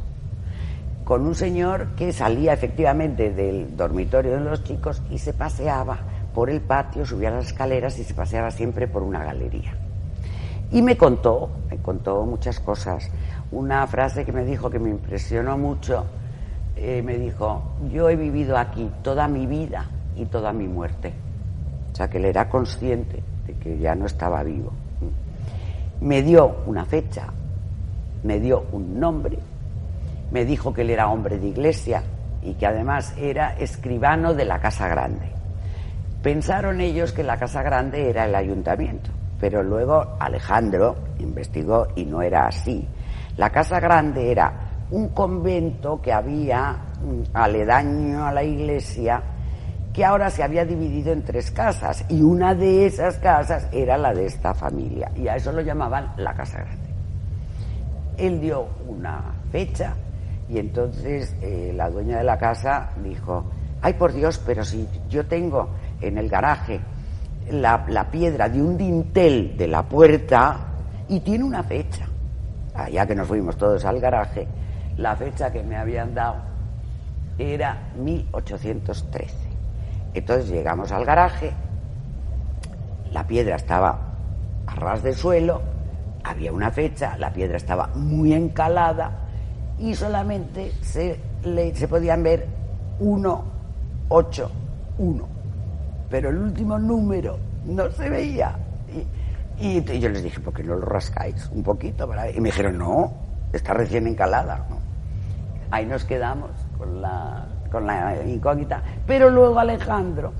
[1.04, 5.98] con un señor que salía efectivamente del dormitorio de los chicos y se paseaba
[6.34, 9.74] por el patio, subía las escaleras y se paseaba siempre por una galería.
[10.70, 13.10] Y me contó, me contó muchas cosas.
[13.50, 16.06] Una frase que me dijo que me impresionó mucho,
[16.76, 17.62] eh, me dijo,
[17.92, 21.12] yo he vivido aquí toda mi vida y toda mi muerte.
[21.99, 24.70] Sea, que él era consciente de que ya no estaba vivo.
[26.01, 27.26] Me dio una fecha,
[28.22, 29.36] me dio un nombre,
[30.30, 32.05] me dijo que él era hombre de iglesia
[32.40, 35.32] y que además era escribano de la Casa Grande.
[36.22, 42.22] Pensaron ellos que la Casa Grande era el ayuntamiento, pero luego Alejandro investigó y no
[42.22, 42.86] era así.
[43.36, 44.53] La Casa Grande era
[44.92, 49.20] un convento que había mm, aledaño a la iglesia
[49.99, 54.14] que ahora se había dividido en tres casas y una de esas casas era la
[54.14, 56.88] de esta familia y a eso lo llamaban la Casa Grande.
[58.16, 59.96] Él dio una fecha
[60.49, 63.46] y entonces eh, la dueña de la casa dijo,
[63.82, 65.70] ay por Dios, pero si yo tengo
[66.01, 66.78] en el garaje
[67.51, 70.61] la, la piedra de un dintel de la puerta
[71.09, 72.07] y tiene una fecha.
[72.72, 74.46] Allá que nos fuimos todos al garaje,
[74.96, 76.36] la fecha que me habían dado
[77.36, 79.47] era 1813.
[80.14, 81.52] Entonces llegamos al garaje,
[83.12, 83.98] la piedra estaba
[84.66, 85.61] a ras de suelo,
[86.24, 89.11] había una fecha, la piedra estaba muy encalada
[89.78, 92.46] y solamente se, le- se podían ver
[93.00, 93.44] 1,
[94.09, 94.50] 8,
[94.98, 95.28] 1.
[96.11, 98.56] Pero el último número no se veía.
[99.61, 102.06] Y, yo les dije, ¿por qué no lo rascáis un poquito?
[102.09, 103.12] para-?" Y me dijeron, no,
[103.52, 104.66] está recién encalada.
[104.70, 104.78] ¿no?
[105.70, 108.82] Ahí nos quedamos con la, con la incógnita.
[109.06, 110.32] Pero luego Alejandro,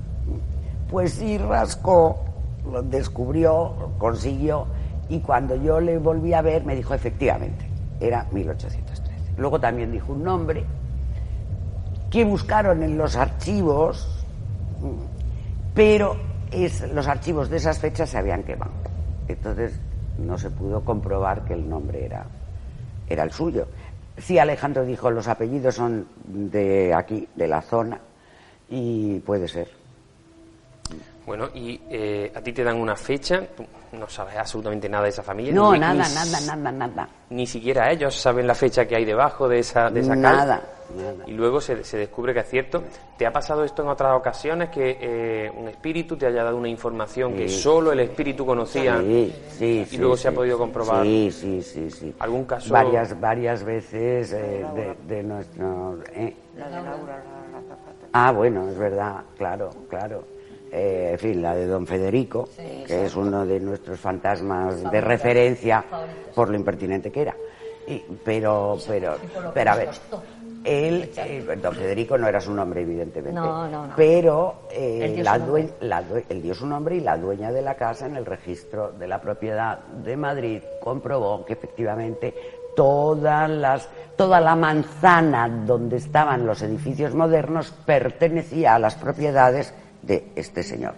[0.89, 2.23] pues sí rascó,
[2.69, 4.65] lo descubrió, consiguió,
[5.09, 7.65] y cuando yo le volví a ver me dijo, efectivamente,
[7.99, 9.03] era 1813.
[9.37, 10.65] Luego también dijo un nombre
[12.09, 14.25] que buscaron en los archivos,
[15.73, 16.15] pero
[16.51, 18.71] es- los archivos de esas fechas se habían quemado.
[19.27, 19.79] Entonces
[20.17, 22.25] no se pudo comprobar que el nombre era,
[23.07, 23.67] era el suyo.
[24.21, 27.99] Sí, Alejandro dijo, los apellidos son de aquí, de la zona,
[28.69, 29.78] y puede ser.
[31.25, 33.63] Bueno, y eh, a ti te dan una fecha, tú
[33.97, 35.53] no sabes absolutamente nada de esa familia.
[35.53, 37.09] No, ni- nada, ni nada, nada, nada.
[37.29, 40.21] Ni siquiera ellos saben la fecha que hay debajo de esa, de esa cal.
[40.21, 40.63] Nada,
[40.95, 41.23] nada.
[41.27, 42.81] Y luego se, se descubre que es cierto.
[43.15, 46.67] ¿Te ha pasado esto en otras ocasiones que eh, un espíritu te haya dado una
[46.69, 47.59] información que Sí.
[47.59, 50.23] solo el espíritu conocía Sí, sí, y luego sí.
[50.23, 51.03] se ha podido comprobar?
[51.05, 52.15] Sí, sí, sí, sí.
[52.17, 52.73] ¿Algún caso?
[52.73, 55.99] Varias, varias veces eh, de, de nuestro...
[56.15, 56.35] ¿eh?
[58.13, 60.23] Ah, bueno, es verdad, claro, claro.
[60.71, 62.49] Eh, en fin, la de don Federico,
[62.85, 65.83] que es uno de nuestros fantasmas de referencia
[66.35, 67.35] por lo impertinente que era.
[67.87, 69.15] Y- pero, pero,
[69.53, 69.89] pero a ver,
[70.63, 73.39] él, eh, don Federico no era su nombre, evidentemente.
[73.39, 73.93] No, no, no.
[73.95, 75.63] Pero eh, la su nombre.
[75.63, 78.25] due- la due- él dio su nombre y la dueña de la casa en el
[78.27, 82.35] registro de la propiedad de Madrid comprobó que efectivamente
[82.75, 90.27] todas las, toda la manzana donde estaban los edificios modernos pertenecía a las propiedades de
[90.35, 90.93] este señor.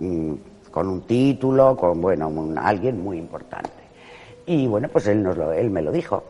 [0.00, 0.34] mm,
[0.70, 3.70] con un título, con, bueno, un- alguien muy importante.
[4.46, 6.22] Y bueno, pues él, nos lo, él me lo dijo.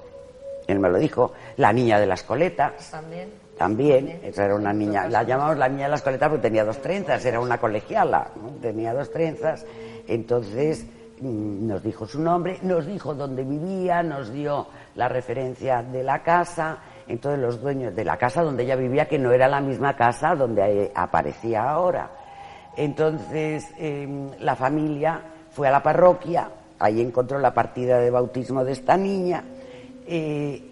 [0.67, 1.33] Él me lo dijo.
[1.57, 2.91] La niña de las coletas.
[2.91, 3.29] También.
[3.59, 6.81] También, esa era una niña, la llamamos la niña de las coletas porque tenía dos
[6.81, 8.51] trenzas, era una colegiala, ¿no?
[8.63, 9.67] tenía dos trenzas,
[10.07, 10.87] entonces
[11.21, 16.23] mm, nos dijo su nombre, nos dijo dónde vivía, nos dio la referencia de la
[16.23, 19.97] casa, entonces los dueños de la casa donde ella vivía, que no era la misma
[19.97, 22.11] casa donde eh, aparecía ahora.
[22.77, 24.07] Entonces eh,
[24.41, 29.43] la familia fue a la parroquia, ahí encontró la partida de bautismo de esta niña,
[30.07, 30.63] eh,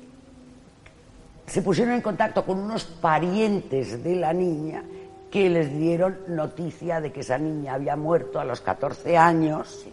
[1.47, 4.83] se pusieron en contacto con unos parientes de la niña
[5.31, 9.87] que les dieron noticia de que esa niña había muerto a los 14 años,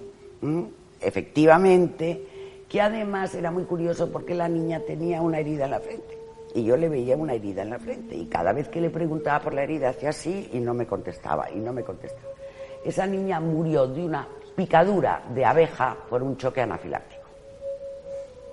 [1.00, 2.28] efectivamente,
[2.68, 6.23] que además era muy curioso porque la niña tenía una herida en la frente.
[6.56, 9.40] Y yo le veía una herida en la frente y cada vez que le preguntaba
[9.40, 12.30] por la herida hacía así y no me contestaba, y no me contestaba.
[12.86, 17.22] Esa niña murió de una picadura de abeja por un choque anafiláctico.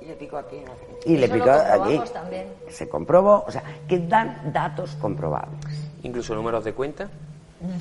[0.00, 1.00] Y le picó aquí en la frente.
[1.04, 2.00] Y le lo picó aquí.
[2.12, 2.46] también.
[2.68, 5.60] Se comprobó, o sea, que dan datos comprobables.
[6.02, 7.08] Incluso números de cuenta.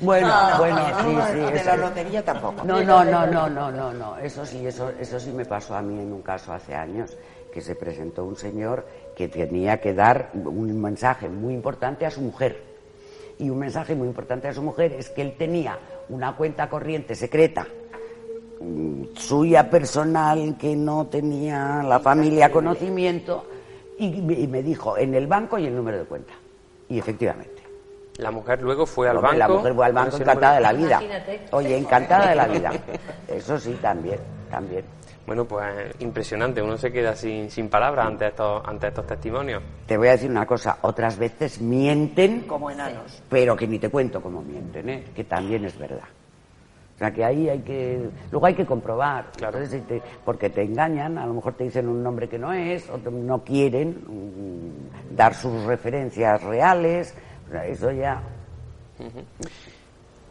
[0.02, 1.32] Bueno, No, bueno, no, sí, no, sí.
[1.52, 2.62] de eso- la lotería tampoco.
[2.64, 4.18] No, no, no, no, no, no, no.
[4.18, 7.16] Eso sí, eso, eso sí me pasó a mí en un caso hace años,
[7.50, 8.84] que se presentó un señor
[9.20, 12.62] que tenía que dar un mensaje muy importante a su mujer.
[13.38, 17.14] Y un mensaje muy importante a su mujer es que él tenía una cuenta corriente
[17.14, 17.66] secreta
[18.60, 23.44] mm, suya personal que no tenía la familia conocimiento
[23.98, 26.32] y, me- dijo en el banco y el número de cuenta.
[26.88, 27.60] Y efectivamente.
[28.16, 29.36] La mujer luego fue al banco.
[29.36, 31.02] La mujer fue al banco encantada de la vida.
[31.02, 31.40] Imagínate.
[31.52, 32.72] Oye, encantada de la vida.
[33.28, 34.18] Eso sí, también,
[34.50, 34.84] también.
[35.26, 36.60] Bueno, pues impresionante.
[36.60, 39.62] Uno se queda sin, sin palabras ante estos, ante estos testimonios.
[39.86, 43.22] Te voy a decir una cosa, otras veces mienten, Como enanos.
[43.28, 45.04] pero que ni te cuento cómo mienten, ¿eh?
[45.14, 46.04] que también es verdad.
[46.96, 48.10] O sea, que ahí hay que...
[48.30, 49.26] Luego hay que comprobar.
[49.36, 49.56] Claro.
[49.58, 52.52] Entonces, si te- porque te engañan, a lo mejor te dicen un nombre que no
[52.52, 57.14] es, o te- no quieren mm, dar sus referencias reales.
[57.48, 58.20] O sea, eso ya...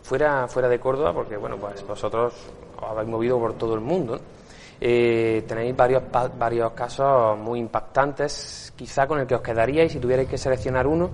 [0.03, 2.33] Fuera, fuera de Córdoba, porque bueno, pues vosotros
[2.77, 4.15] os habéis movido por todo el mundo.
[4.17, 4.38] ¿no?
[4.81, 9.99] Eh, tenéis varios, pa- varios casos muy impactantes, quizá con el que os quedaríais si
[9.99, 11.09] tuvierais que seleccionar uno.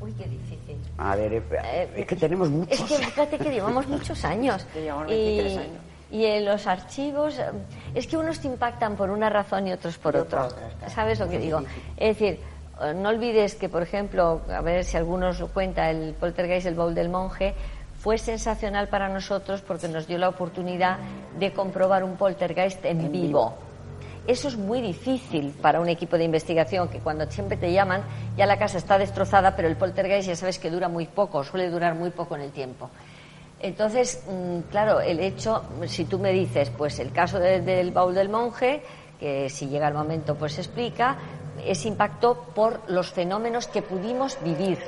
[0.00, 0.76] Uy, qué difícil.
[0.98, 2.72] A ver, es, Eh, es que tenemos muchos.
[2.80, 4.66] Es que fíjate que llevamos muchos años.
[4.74, 5.80] Que llevamos y, 23 años.
[6.10, 7.44] y en los archivos, eh,
[7.94, 10.48] es que unos te impactan por una razón y otros por Y otra.
[10.88, 11.60] ¿Sabes lo que digo?
[11.96, 12.40] Es decir,
[12.82, 16.74] eh, no olvides que, por ejemplo, a ver si algunos lo cuenta, el poltergeist, el
[16.74, 17.54] baúl del monje,
[17.98, 20.98] fue sensacional para nosotros porque nos dio la oportunidad
[21.38, 23.54] de comprobar un poltergeist en, vivo.
[24.26, 28.02] Eso es muy difícil para un equipo de investigación que cuando siempre te llaman
[28.36, 31.70] ya la casa está destrozada, pero el poltergeist ya sabes que dura muy poco, suele
[31.70, 32.90] durar muy poco en el tiempo.
[33.60, 38.14] Entonces, mm, claro, el hecho, si tú me dices, pues el caso de- del baúl
[38.14, 38.82] del monje,
[39.18, 41.16] que si llega el momento pues se explica,
[41.66, 44.78] ese impacto por los fenómenos que pudimos vivir.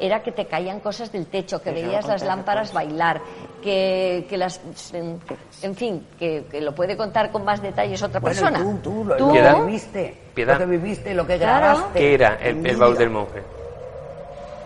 [0.00, 3.20] Era que te caían cosas del techo, que veías las lámparas bailar,
[3.62, 4.60] que, que las.
[4.92, 5.20] En,
[5.62, 8.58] en fin, que, que lo puede contar con más detalles otra Bueno, persona.
[8.58, 9.34] tú, tú, lo, ¿Tú?
[9.34, 10.54] lo viviste, Piedad.
[10.54, 11.66] lo que viviste, lo que Claro.
[11.66, 11.98] grabaste.
[11.98, 13.42] ¿Qué era el, el baúl del monje?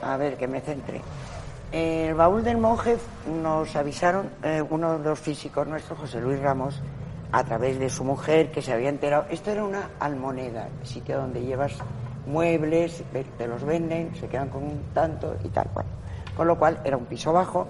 [0.02, 1.00] A ver, que me centre.
[1.70, 2.96] El baúl del monje
[3.42, 6.80] nos avisaron eh, uno de los físicos nuestros, José Luis Ramos,
[7.30, 9.24] a través de su mujer, que se había enterado.
[9.30, 11.72] Esto era una almoneda, sitio donde llevas
[12.26, 13.02] muebles,
[13.36, 15.86] te los venden, se quedan con un tanto y tal cual.
[16.36, 17.66] Con lo cual era un piso bajo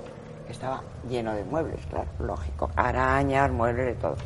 [0.47, 4.17] que estaba lleno de muebles, claro, lógico, arañas, muebles, de todo.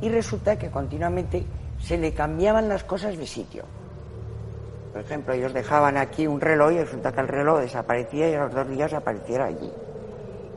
[0.00, 1.44] Y resulta que continuamente
[1.80, 3.64] se le cambiaban las cosas de sitio.
[4.92, 8.44] Por ejemplo, ellos dejaban aquí un reloj y resulta que el reloj desaparecía y a
[8.44, 9.70] los dos días apareciera allí.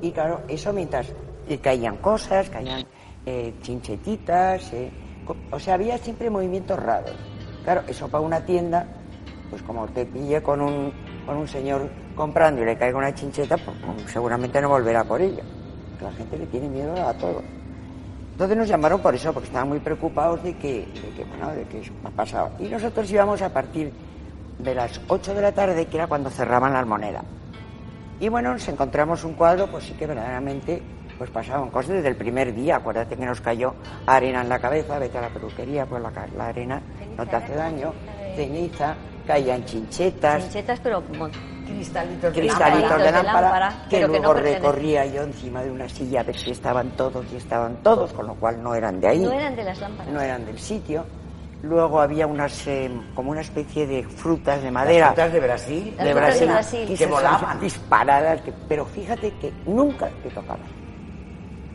[0.01, 1.07] Y claro, eso mientras
[1.61, 2.85] caían cosas, caían
[3.25, 4.91] eh, chinchetitas, eh,
[5.51, 7.15] o sea, había siempre movimientos raros.
[7.63, 8.85] Claro, eso para una tienda,
[9.49, 10.91] pues como te pille con un,
[11.25, 15.21] con un señor comprando y le caiga una chincheta, pues, pues, seguramente no volverá por
[15.21, 15.43] ella.
[16.01, 17.41] La gente le tiene miedo a todo.
[18.31, 21.63] Entonces nos llamaron por eso, porque estaban muy preocupados de que, de que, bueno, de
[21.63, 22.51] que eso pasaba.
[22.59, 23.91] Y nosotros íbamos a partir
[24.59, 27.23] de las 8 de la tarde, que era cuando cerraban la moneda.
[28.19, 30.81] Y bueno, nos encontramos un cuadro, pues sí que verdaderamente
[31.17, 32.77] pues pasaban cosas desde el primer día.
[32.77, 33.73] Acuérdate que nos cayó
[34.05, 36.81] arena en la cabeza, vete a la peluquería, pues la, arena
[37.17, 37.93] no te hace daño,
[38.35, 38.95] ceniza,
[39.27, 41.29] caían chinchetas, Chinchetas, pero como
[41.67, 43.11] Cristalitos de cristalitos lámpara.
[43.11, 46.91] de lámpara, que luego no recorría yo encima de una silla a ver si estaban
[46.91, 49.79] todos y estaban todos, con lo cual no eran de ahí no eran de las
[49.79, 50.11] lámparas.
[50.13, 51.05] no eran del sitio.
[51.63, 55.07] Luego había unas, eh, como una especie de frutas de madera.
[55.07, 55.93] Las frutas de Brasil.
[55.97, 56.79] Las de Brasil, Brasil.
[56.81, 57.33] que Que se volaban.
[57.41, 60.61] volaban disparadas, que- pero fíjate que nunca te tocaban.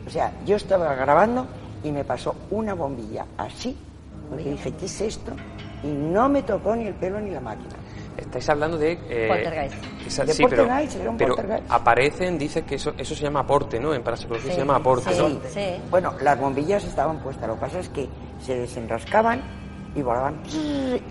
[0.07, 1.45] O sea, yo estaba grabando
[1.83, 3.77] y me pasó una bombilla así,
[4.29, 5.33] porque dije, ¿qué es esto?
[5.83, 7.69] Y no me tocó ni el pelo ni la máquina.
[8.17, 8.93] Estáis hablando de...
[9.09, 9.75] eh, Poltergeist.
[10.07, 11.71] esa- De sí, pero, poltergeist, era un pero poltergeist.
[11.71, 13.93] aparecen, dice que eso, eso se llama aporte, ¿no?
[13.93, 15.11] En parapsicología Sí, se llama aporte.
[15.13, 15.19] sí.
[15.43, 15.49] ¿no?
[15.49, 15.81] Sí.
[15.89, 18.07] Bueno, las bombillas estaban puestas, lo que pasa es que
[18.39, 19.41] se desenrascaban
[19.95, 20.41] y volaban.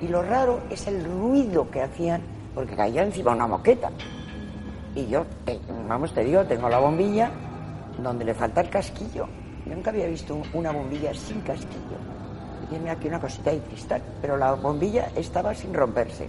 [0.00, 2.22] Y lo raro es el ruido que hacían,
[2.54, 3.90] porque caía encima una moqueta.
[4.94, 5.58] Y yo, te-
[5.88, 7.30] vamos, te digo, tengo la bombilla
[7.98, 9.26] donde le falta el casquillo.
[9.66, 11.98] Yo nunca había visto un- una bombilla sin casquillo.
[12.72, 16.26] Tiene aquí una cosita de cristal, pero la bombilla estaba sin romperse.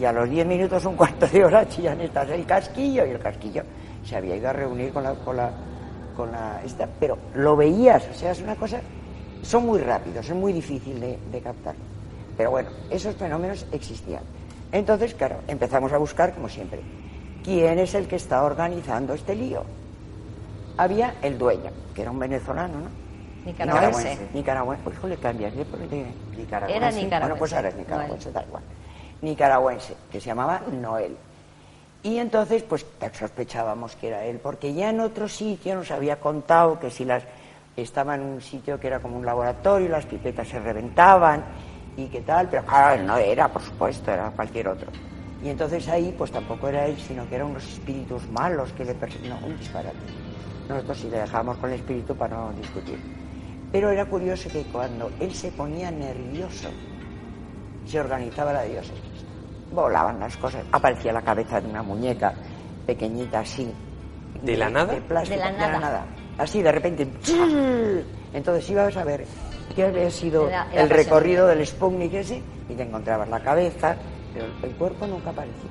[0.00, 3.18] Y a los 10 minutos, un cuarto de hora, chillan estas el casquillo y el
[3.18, 3.62] casquillo
[4.02, 5.50] se había ido a reunir con la, con la,
[6.16, 8.80] con la esta, pero lo veías, o sea, es una cosa,
[9.42, 11.74] son muy rápidos, es muy difícil de, de captar.
[12.34, 14.22] Pero bueno, esos fenómenos existían.
[14.72, 16.80] Entonces, claro, empezamos a buscar, como siempre,
[17.44, 19.64] quién es el que está organizando este lío.
[20.78, 23.05] Había el dueño, que era un venezolano, ¿no?
[23.46, 24.18] Nicaragüense.
[24.34, 24.90] Nicaragüense.
[24.90, 26.76] Hijo, le de nicaragüense.
[26.76, 27.20] Era nicaragüense.
[27.20, 28.62] Bueno, pues ahora es nicaragüense, da igual.
[29.22, 31.16] Nicaragüense, que se llamaba Noel.
[32.02, 36.78] Y entonces, pues sospechábamos que era él, porque ya en otro sitio nos había contado
[36.78, 37.22] que si las
[37.76, 41.44] estaba en un sitio que era como un laboratorio, las pipetas se reventaban
[41.96, 44.90] y qué tal, pero claro, él no era, por supuesto, era cualquier otro.
[45.42, 48.94] Y entonces ahí, pues tampoco era él, sino que eran unos espíritus malos que le
[48.94, 49.40] perseguían.
[49.40, 49.96] No, un disparate.
[50.68, 52.98] Nosotros sí le dejábamos con el espíritu para no discutir.
[53.76, 56.70] Pero era curioso que cuando él se ponía nervioso,
[57.84, 58.96] se organizaba la diócesis.
[59.70, 60.64] Volaban las cosas.
[60.72, 62.32] Aparecía la cabeza de una muñeca
[62.86, 63.70] pequeñita así.
[64.42, 64.94] ¿De la nada?
[65.06, 66.06] plástico, De la nada.
[66.38, 67.06] Así, de repente.
[68.32, 69.26] Entonces ibas a ver
[69.74, 73.94] qué había sido Era- era el recorrido del Sputnik ese y te encontrabas la cabeza,
[74.32, 75.68] pero el cuerpo nunca aparecía.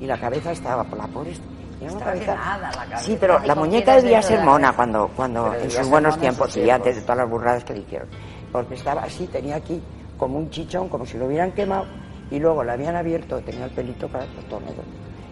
[0.00, 1.32] Y la cabeza estaba por la pobre.
[1.80, 2.32] Era una Estaba cabeza.
[2.32, 2.98] quemada la cabeza.
[2.98, 6.96] Sí, pero la muñeca debía ser mona cuando, cuando en sus buenos tiempos y antes
[6.96, 8.08] de todas las burradas que le hicieron.
[8.52, 9.82] Porque estaba así, tenía aquí
[10.18, 11.86] como un chichón, como si lo hubieran quemado,
[12.30, 14.82] y luego la habían abierto, tenía el pelito para todo negro.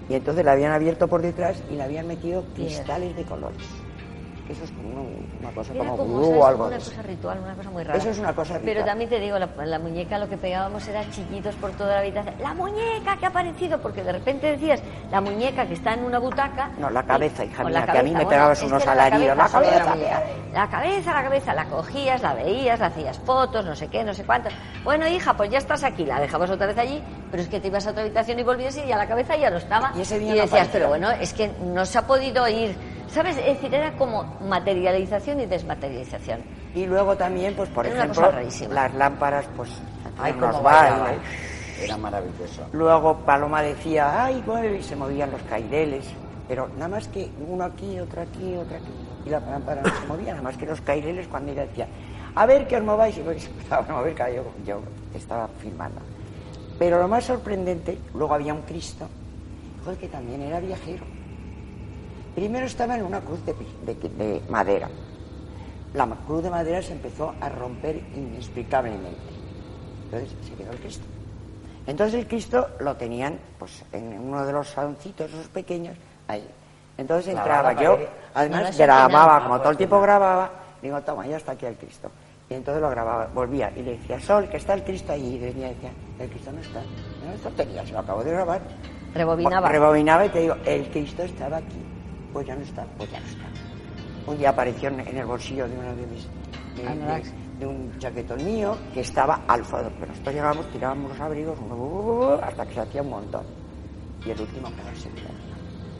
[0.08, 3.62] Y entonces la habían abierto por detrás y le habían metido cristales de colores.
[4.48, 6.90] Que eso es como una, cosa Era como como, o algo una de eso.
[6.90, 7.98] cosa ritual, una cosa muy rara.
[7.98, 11.08] Eso es una cosa Pero también te digo, la, la muñeca lo que pegábamos era
[11.10, 12.34] chillidos por toda la habitación.
[12.40, 13.78] ¡La muñeca que ha aparecido!
[13.78, 16.70] Porque de repente decías, la muñeca que está en una butaca...
[16.78, 19.36] No, la cabeza, hija mía, la que a mí me cabeza, pegabas unos alaridos.
[19.36, 20.22] La solo de cabeza.
[20.54, 24.14] La cabeza, la cabeza, la cogías, la veías, la hacías fotos, no sé qué, no
[24.14, 24.48] sé cuánto.
[24.82, 27.68] Bueno, hija, pues ya estás aquí, la dejabas otra vez allí, pero es que te
[27.68, 29.92] ibas a otra habitación y volvías y ya la cabeza ya no estaba.
[29.94, 32.74] Y ese día y decías, pero bueno, es que no se ha podido ir.
[33.10, 33.36] ¿Sabes?
[33.38, 36.40] Es decir, era como materialización y desmaterialización.
[36.74, 38.30] Y luego también, pues por Era ejemplo,
[38.70, 39.70] las lámparas, pues
[40.18, 40.60] Ay, bailaba.
[40.60, 41.20] bailes.
[41.82, 42.66] Era maravilloso.
[42.72, 46.04] Luego Paloma decía, ay, mueve, y se movían los caireles.
[46.48, 48.92] Pero nada más que uno aquí, otro aquí, otro aquí.
[49.26, 51.86] Y la lámpara no se movía, nada más que los caireles cuando ella decía,
[52.34, 53.16] a ver que os mováis.
[53.16, 54.80] Y pues a mover, claro, yo, yo
[55.14, 56.00] estaba filmando.
[56.78, 59.08] Pero lo más sorprendente, luego había un Cristo,
[59.84, 61.04] fue el que también era viajero.
[62.38, 64.88] Primero estaba en una cruz de, pi- de- de madera.
[65.92, 69.18] La cruz de madera se empezó a romper inexplicablemente.
[70.04, 71.04] Entonces se quedó el Cristo.
[71.88, 75.96] Entonces el Cristo lo tenían pues en uno de los saloncitos, esos pequeños,
[76.28, 76.46] ahí.
[76.96, 77.98] Entonces entraba yo,
[78.34, 82.08] además No, grababa, como todo el tiempo grababa, digo, toma, ya está aquí el Cristo.
[82.48, 85.34] Y entonces lo grababa, volvía y le decía, Sol, que está el Cristo allí.
[85.34, 86.82] Y venía y decía, el Cristo no está.
[87.26, 88.60] No, esto tenía, se lo acabo de grabar.
[89.12, 89.68] Rebobinaba.
[89.68, 91.84] Rebobinaba y te digo, el Cristo estaba aquí.
[92.32, 93.44] Pues ya no está, pues ya no está.
[94.26, 96.24] Un día apareció en en el bolsillo de uno de mis.
[96.76, 96.82] de-
[97.58, 99.90] de un chaquetón mío que estaba al fondo.
[99.98, 101.58] Pero nosotros llegábamos, tirábamos los abrigos
[102.42, 103.42] hasta que se hacía un montón.
[104.24, 105.34] Y el último quedarse tirado.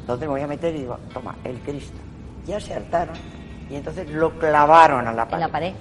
[0.01, 1.99] Entonces me voy a meter y digo, toma, el Cristo.
[2.47, 3.17] Ya se hartaron
[3.69, 5.41] y entonces lo clavaron a la En pared.
[5.43, 5.73] la pared.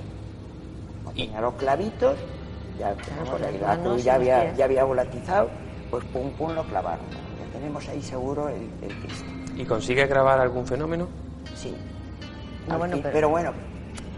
[1.04, 2.16] Como tenía los clavitos,
[2.80, 4.58] ya, Claro, la cruz ya había, pies.
[4.58, 5.50] ya había volatizado,
[5.91, 7.06] pues pum pum lo clavaron.
[7.39, 9.30] Ya tenemos ahí seguro el, el Cristo.
[9.58, 11.08] ¿Y consigues grabar algún fenómeno?
[11.55, 11.76] Sí.
[12.68, 13.53] No, Al bueno, pero- bueno,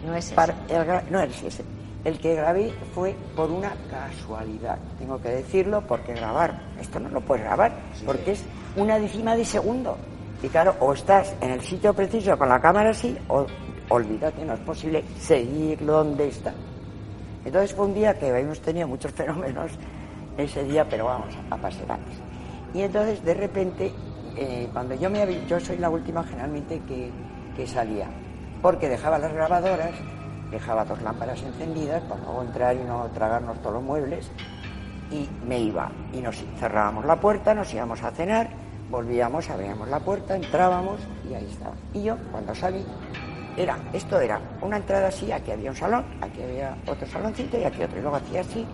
[0.05, 1.63] No es para- el no es ese.
[2.05, 4.77] El que grabé fue por una casualidad.
[4.97, 7.73] Tengo que decirlo porque grabar, esto no lo puedes grabar,
[8.05, 8.43] porque es
[8.77, 9.97] una décima de segundo.
[10.41, 13.45] Y claro, o estás en el sitio preciso con la cámara así, o
[13.89, 16.53] olvídate, no es posible seguir donde está.
[17.43, 19.71] Entonces fue un día que habíamos tenido muchos fenómenos
[20.37, 22.15] ese día, pero vamos, apasionantes.
[22.73, 23.91] Y entonces de repente,
[24.39, 27.11] eh, cuando yo me yo soy la última generalmente que,
[27.55, 28.07] que salía,
[28.61, 29.91] porque dejaba las grabadoras
[30.51, 34.31] dejaba dos lámparas encendidas para luego entrar y no tragarnos todos los muebles
[35.11, 38.49] y me iba y nos cerrábamos la puerta, nos íbamos a cenar,
[38.89, 41.75] volvíamos, abríamos la puerta, entrábamos y ahí estaba.
[41.93, 42.83] Y yo cuando salí
[43.57, 47.63] era, esto era una entrada así, aquí había un salón, aquí había otro saloncito y
[47.63, 48.65] aquí otro, y luego hacía así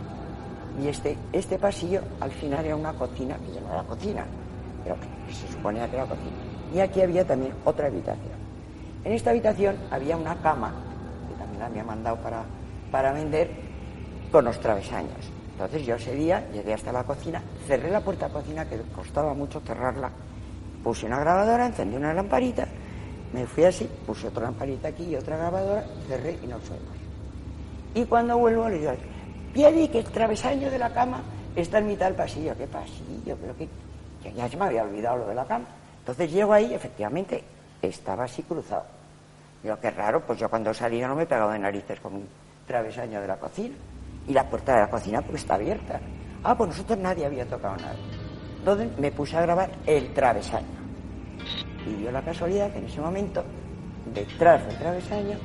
[0.82, 4.26] y este, este pasillo al final era una cocina, que era cocina,
[4.86, 4.98] pero
[5.34, 6.32] se suponía que era cocina.
[6.74, 8.36] Y aquí había también otra habitación.
[9.04, 10.74] En esta habitación había una cama,
[11.28, 12.44] que también la había mandado para,
[12.92, 13.50] para vender,
[14.32, 15.32] con los travesaños.
[15.54, 18.80] Entonces yo ese día llegué hasta la cocina, cerré la puerta de la cocina, que
[18.96, 20.12] costaba mucho cerrarla,
[20.84, 22.68] puse una grabadora, encendí una lamparita,
[23.34, 26.96] me fui así, puse otra lamparita aquí y otra grabadora, cerré y nos fuimos.
[27.94, 28.92] Y cuando vuelvo le digo,
[29.54, 31.22] Piedi, que el travesaño de la cama
[31.56, 32.54] está en mitad del pasillo.
[32.58, 33.38] ¿Qué pasillo?
[33.40, 33.56] Pero
[34.26, 35.66] que, ya se me había olvidado lo de la cama.
[36.00, 37.44] Entonces llego ahí, efectivamente,
[37.82, 38.86] estaba así cruzado.
[39.64, 42.28] Digo, qué raro, pues yo cuando salí no me pegaba de narices con un
[42.68, 43.76] travesaño de la cocina.
[44.28, 46.00] Y la puerta de la cocina pues está abierta.
[46.44, 47.96] Ah, pues nosotros nadie había tocado nada.
[48.60, 50.68] Entonces me puse a grabar el travesaño.
[51.86, 53.44] Y dio la casualidad que en ese momento,
[54.14, 55.38] detrás del travesaño,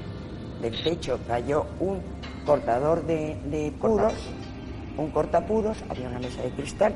[0.61, 2.01] del techo cayó un
[2.45, 4.15] cortador de, puros,
[4.97, 6.95] un cortapuros, había una mesa de cristal,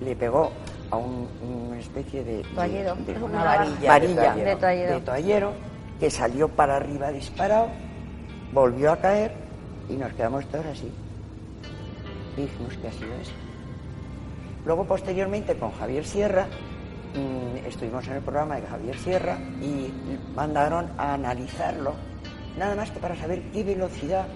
[0.00, 0.52] le pegó
[0.92, 2.44] a una especie de,
[3.22, 5.52] una varilla, de, toallero.
[5.98, 7.68] que salió para arriba disparado,
[8.52, 9.32] volvió a caer
[9.88, 10.92] y nos quedamos todos así.
[12.36, 13.32] dijimos que ha sido eso.
[14.66, 16.46] Luego, posteriormente, con Javier Sierra,
[17.14, 19.90] mm, estuvimos en el programa de Javier Sierra y
[20.36, 21.94] mandaron a analizarlo,
[22.58, 24.26] nada más que para saber qué velocidad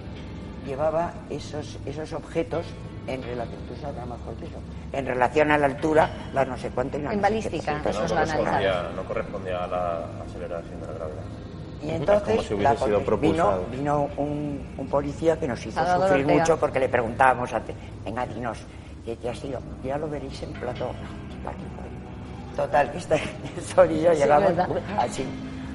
[0.67, 2.65] llevaba esos, esos objetos
[3.07, 4.59] en relación, tú mejor que eso,
[4.93, 8.91] en relación a la altura, la no sé cuánto y En balística, eso no, correspondía,
[8.95, 11.23] no correspondía a la aceleración de la gravedad.
[11.83, 12.49] Y entonces
[13.21, 17.61] vino, vino un, un, policía que nos hizo sufrir mucho porque le preguntábamos a
[18.05, 18.59] venga, dinos,
[19.05, 19.61] ¿qué, ha sido?
[19.85, 20.91] Ya lo veréis en plató.
[22.57, 23.17] Total, que está
[23.75, 24.53] Sol y yo llegamos
[24.99, 25.27] así.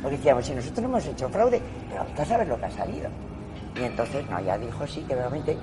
[0.01, 3.09] Porque decíamos, si nosotros no hemos hecho fraude, pero tú sabes lo que ha salido.
[3.75, 5.55] Y entonces, no, ya dijo sí, que realmente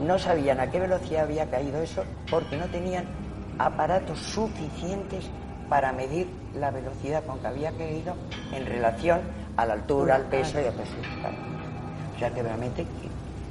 [0.00, 3.04] no sabían a qué velocidad había caído eso porque no tenían
[3.58, 5.28] aparatos suficientes
[5.68, 6.28] para medir
[6.58, 8.14] la velocidad con que había caído
[8.52, 9.20] en relación
[9.56, 10.94] a la altura, al peso y a peso.
[12.16, 12.86] O sea que realmente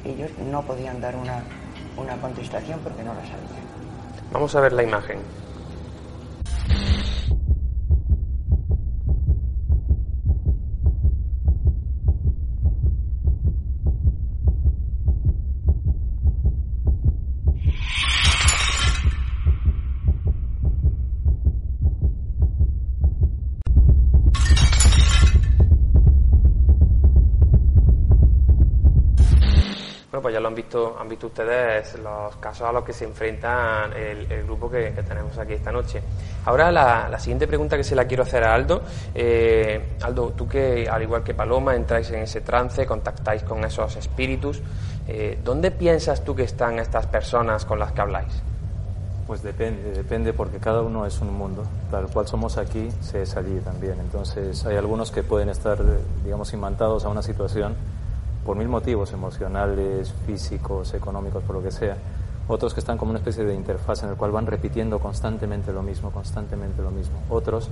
[0.03, 1.43] ellos no podían dar una,
[1.97, 3.69] una contestación porque no la sabían.
[4.31, 5.19] Vamos a ver la imagen.
[30.49, 34.91] Han visto, han visto ustedes los casos a los que se enfrentan el, grupo que,
[35.07, 36.01] tenemos aquí esta noche.
[36.45, 38.81] Ahora la, siguiente pregunta que se la quiero hacer a Aldo.
[39.13, 43.95] Eh, Aldo, tú que al igual que Paloma entráis en ese trance, contactáis con esos
[43.95, 44.61] espíritus,
[45.07, 48.41] eh, ¿dónde piensas tú que están estas personas con las que habláis?
[49.27, 51.63] Pues depende, depende porque cada uno es un mundo.
[51.91, 53.99] Tal cual somos aquí, se es allí también.
[53.99, 55.77] Entonces hay algunos que pueden estar,
[56.23, 57.75] digamos, imantados a una situación
[58.45, 61.97] por mil motivos emocionales, físicos, económicos, por lo que sea.
[62.47, 65.83] Otros que están como una especie de interfaz en el cual van repitiendo constantemente lo
[65.83, 67.19] mismo, constantemente lo mismo.
[67.29, 67.69] Otros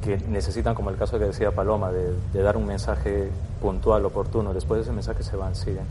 [0.00, 3.30] que necesitan, como el caso que decía Paloma, de, dar un mensaje
[3.60, 4.54] puntual, oportuno.
[4.54, 5.86] Después de ese mensaje se van, siguen.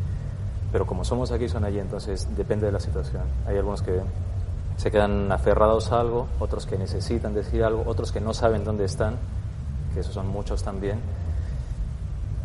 [0.72, 3.24] Pero como somos aquí, son allí, entonces depende de la situación.
[3.46, 4.00] Hay algunos que
[4.78, 8.86] se quedan aferrados a algo, otros que necesitan decir algo, otros que no saben dónde
[8.86, 9.18] están,
[9.94, 11.00] que esos son muchos también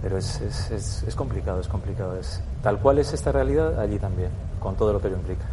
[0.03, 2.19] pero es, es, es, complicado, es complicado.
[2.19, 4.31] Es, tal cual es esta realidad, allí también,
[4.61, 5.45] con todo lo que lo implica.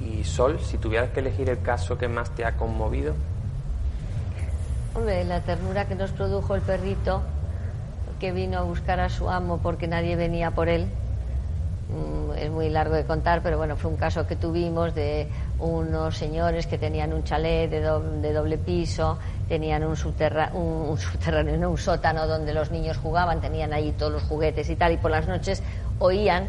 [0.00, 3.14] Y Sol, si tuvieras que elegir el caso que más te ha conmovido.
[4.94, 7.22] Hombre, la ternura que nos produjo el perrito
[8.20, 10.88] que vino a buscar a su amo porque nadie venía por él.
[11.88, 15.28] Mm, es muy largo de contar, pero bueno, fue un caso que tuvimos de
[15.58, 19.18] unos señores que tenían un chalet de de doble piso
[19.48, 24.70] tenían un, un, subterráneo, un sótano donde los niños jugaban, tenían ahí todos los juguetes
[24.70, 25.62] y tal, y por las noches
[25.98, 26.48] oían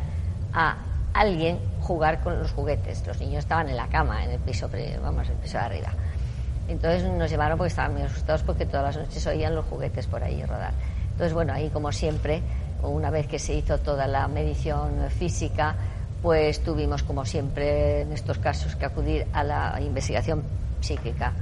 [0.54, 0.78] a
[1.14, 3.06] alguien jugar con los juguetes.
[3.06, 4.70] Los niños estaban en la cama, en el piso,
[5.02, 5.90] vamos, el piso de arriba.
[6.70, 10.24] Entonces nos llevaron porque estaban muy asustados porque todas las noches oían los juguetes por
[10.24, 10.72] ahí rodar.
[11.12, 12.42] Entonces, bueno, ahí como siempre,
[12.84, 15.76] una vez que se hizo toda la medición física,
[16.22, 20.44] pues tuvimos como siempre en estos casos que acudir a la investigación
[20.80, 21.34] psíquica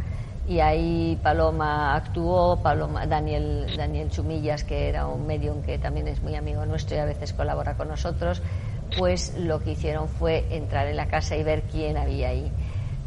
[0.47, 6.21] y ahí Paloma actuó, Paloma, Daniel, Daniel Chumillas, que era un medium que también es
[6.21, 8.41] muy amigo nuestro y a veces colabora con nosotros,
[8.97, 12.51] pues lo que hicieron fue entrar en la casa y ver quién había ahí.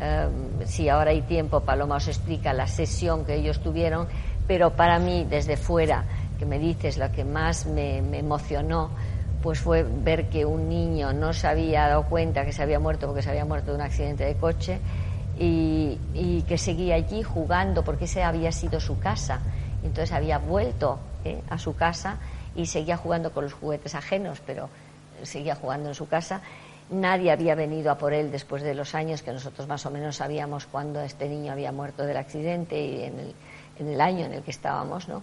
[0.00, 4.06] Em, si ahora hay tiempo, Paloma os explica la sesión que ellos tuvieron,
[4.46, 6.04] pero para mí, desde fuera,
[6.38, 8.90] que me dices lo que más me, emocionó,
[9.42, 13.06] pues fue ver que un niño no se había dado cuenta que se había muerto
[13.06, 14.80] porque se había muerto de un accidente de coche
[15.38, 19.40] y, que seguía allí jugando porque ese había sido su casa.
[19.82, 22.18] Entonces había vuelto eh, a su casa
[22.54, 24.68] y seguía jugando con los juguetes ajenos, pero
[25.22, 26.40] seguía jugando en su casa.
[26.90, 30.16] Nadie había venido a por él después de los años que nosotros más o menos
[30.16, 33.34] sabíamos cuando este niño había muerto del accidente y en el,
[33.78, 35.22] en el año en el que estábamos, ¿no?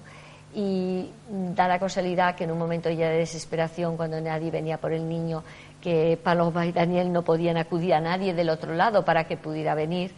[0.53, 1.09] Y
[1.55, 5.07] da la casualidad que en un momento ya de desesperación, cuando nadie venía por el
[5.07, 5.43] niño,
[5.81, 9.75] que Paloma y Daniel no podían acudir a nadie del otro lado para que pudiera
[9.75, 10.11] venir,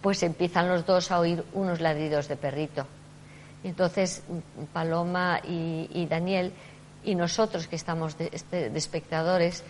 [0.00, 2.86] pues empiezan los dos a oír unos ladridos de perrito.
[3.62, 4.22] Entonces
[4.72, 6.52] Paloma y, Daniel
[7.04, 9.62] y nosotros que estamos este, de, espectadores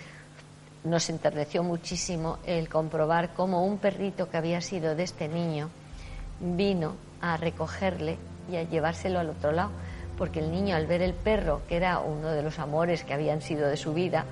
[0.84, 5.70] nos enterneció muchísimo el comprobar cómo un perrito que había sido de este niño
[6.40, 8.16] vino a recogerle
[8.50, 9.70] y a llevárselo al otro lado,
[10.18, 13.40] porque el niño al ver el perro, que era uno de los amores que habían
[13.40, 14.24] sido de su vida,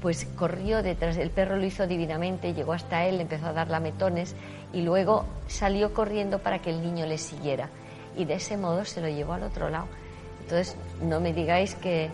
[0.00, 4.34] pues corrió detrás, el perro lo hizo divinamente, llegó hasta él, empezó a dar lametones
[4.72, 7.68] y luego salió corriendo para que el niño le siguiera.
[8.16, 9.86] Y de ese modo se lo llevó al otro lado.
[10.40, 12.10] Entonces, no me digáis que,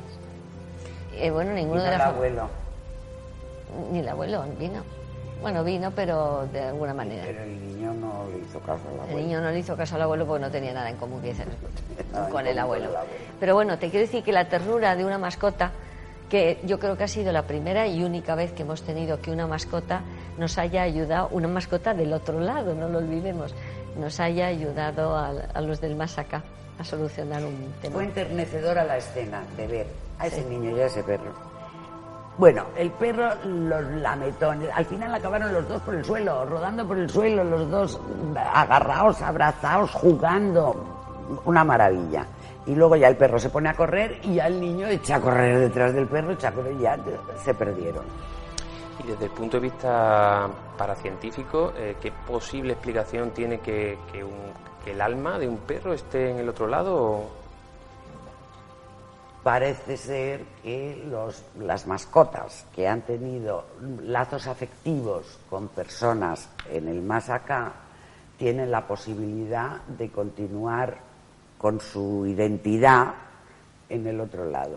[1.17, 2.49] eh, bueno, ninguno de el abuelo.
[3.91, 4.83] Ni el abuelo vino.
[5.41, 7.25] Bueno, vino, pero de alguna manera.
[7.25, 7.78] Pero el
[8.29, 9.19] no le hizo caso al abuelo.
[9.19, 11.23] El niño no le hizo caso al abuelo porque no tenía nada en común
[12.31, 12.91] con el abuelo.
[13.41, 15.73] Pero bueno, te quiero decir que la ternura de una mascota
[16.29, 19.31] que yo creo que ha sido la primera y única vez que hemos tenido que
[19.31, 20.03] una mascota
[20.37, 23.55] nos haya ayudado, una mascota del otro lado, no lo olvidemos,
[23.97, 26.43] nos haya ayudado a, los del más acá
[26.79, 27.95] a solucionar un tema.
[27.95, 29.87] Fue enternecedora la escena de ver
[30.19, 31.48] a ese niño y a ese perro.
[32.39, 36.97] Bueno, el perro, los lametones, al final acabaron los dos por el suelo, rodando por
[36.97, 38.01] el suelo, los dos
[38.37, 40.95] agarrados, abrazados, jugando.
[41.45, 42.27] Una maravilla
[42.69, 45.21] y luego ya el perro se pone a correr y ya el niño echa a
[45.21, 46.99] correr detrás del perro, echa a correr y ya
[47.43, 48.05] se perdieron.
[49.03, 53.97] Y desde el punto de vista paracientífico, eh, ¿qué posible explicación tiene que,
[54.85, 57.25] el alma de un perro esté en el otro lado?
[59.49, 63.65] Parece ser que los, las mascotas que han tenido
[64.03, 67.73] lazos afectivos con personas en el más acá
[68.37, 70.99] tienen la posibilidad de continuar
[71.57, 73.15] con su identidad
[73.89, 74.77] en el otro lado.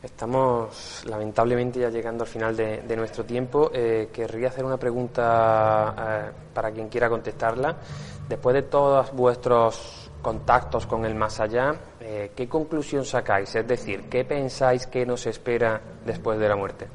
[0.00, 3.72] Estamos lamentablemente ya llegando al final de, nuestro tiempo.
[3.74, 7.74] Eh, querría hacer una pregunta eh, para quien quiera contestarla.
[8.28, 11.76] Después de todos vuestros contactos con el más allá,
[12.08, 13.52] eh, ¿qué conclusión sacáis?
[13.56, 16.86] Es decir, ¿qué pensáis que nos espera después de la muerte?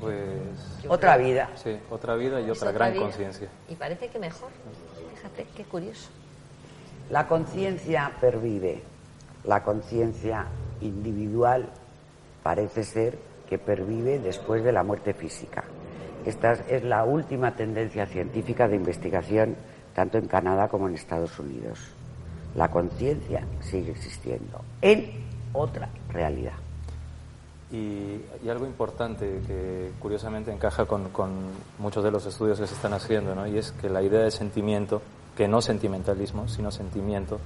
[0.00, 0.16] Pues
[0.88, 1.48] otra vida.
[1.54, 3.48] Sí, otra vida y otra, gran conciencia.
[3.68, 4.50] Y parece que mejor
[5.56, 6.10] qué curioso.
[7.10, 8.82] La conciencia pervive.
[9.44, 10.46] La conciencia
[10.80, 11.68] individual
[12.42, 13.16] parece ser
[13.48, 15.62] que pervive después de la muerte física.
[16.26, 19.56] Esta es la última tendencia científica de investigación
[19.94, 21.94] tanto en Canadá como en Estados Unidos.
[22.54, 25.10] La conciencia sigue existiendo en
[25.52, 26.54] otra realidad.
[27.70, 31.10] Y, algo importante que curiosamente encaja con,
[31.78, 33.46] muchos de los estudios que se están haciendo, ¿no?
[33.46, 35.02] y es que la idea de sentimiento
[35.36, 37.38] que no sentimentalismo, sino sentimiento,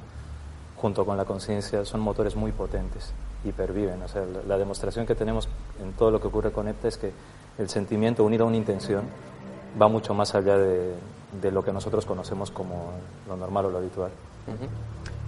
[0.76, 3.12] junto con la conciencia, son motores muy potentes
[3.44, 4.00] y perviven.
[4.02, 5.48] O sea, la, demostración que tenemos
[5.78, 7.12] en todo lo que ocurre con EPTA es que
[7.58, 9.04] el sentimiento unido a una intención
[9.80, 10.94] va mucho más allá de,
[11.50, 12.92] lo que nosotros conocemos como
[13.28, 14.10] lo normal o lo habitual.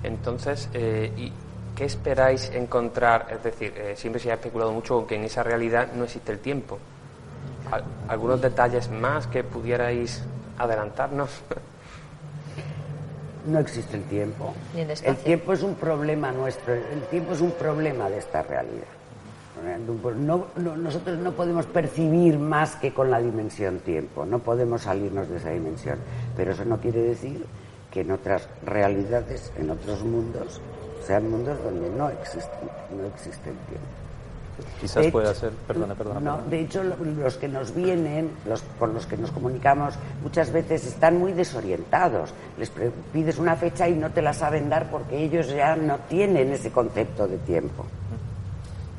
[0.02, 1.32] Entonces, eh, ¿y
[1.74, 3.26] ¿qué esperáis encontrar?
[3.30, 6.38] Es decir, eh, siempre se ha especulado mucho que en esa realidad no existe el
[6.38, 6.78] tiempo.
[8.08, 10.22] ¿Algunos detalles más que pudierais
[10.58, 11.30] adelantarnos?
[13.46, 14.54] no existe el tiempo.
[14.74, 18.84] El, tiempo es un problema nuestro, el tiempo es un problema de esta realidad.
[20.76, 25.50] nosotros no podemos percibir más que con la dimensión tiempo, no podemos salirnos de esa
[25.50, 25.98] dimensión,
[26.36, 27.44] pero eso no quiere decir
[27.94, 30.60] que en otras realidades, en otros mundos,
[31.06, 32.50] sean mundos donde no existe,
[32.90, 33.86] no existe el tiempo.
[34.80, 36.20] Quizás pueda ser, perdona, perdona.
[36.20, 40.86] No, de hecho, los que nos vienen, los con los que nos comunicamos, muchas veces
[40.86, 42.32] están muy desorientados.
[42.58, 42.70] Les
[43.12, 46.70] pides una fecha y no te la saben dar porque ellos ya no tienen ese
[46.70, 47.84] concepto de tiempo.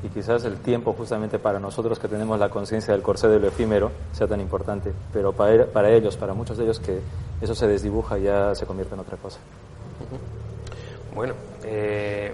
[0.05, 3.47] Y quizás el tiempo justamente para nosotros que tenemos la conciencia del corsé de lo
[3.47, 6.99] efímero sea tan importante, pero para, para ellos, para muchos de ellos que
[7.41, 9.39] eso se desdibuja ya se convierte en otra cosa.
[11.15, 11.33] Bueno,
[11.63, 12.33] eh,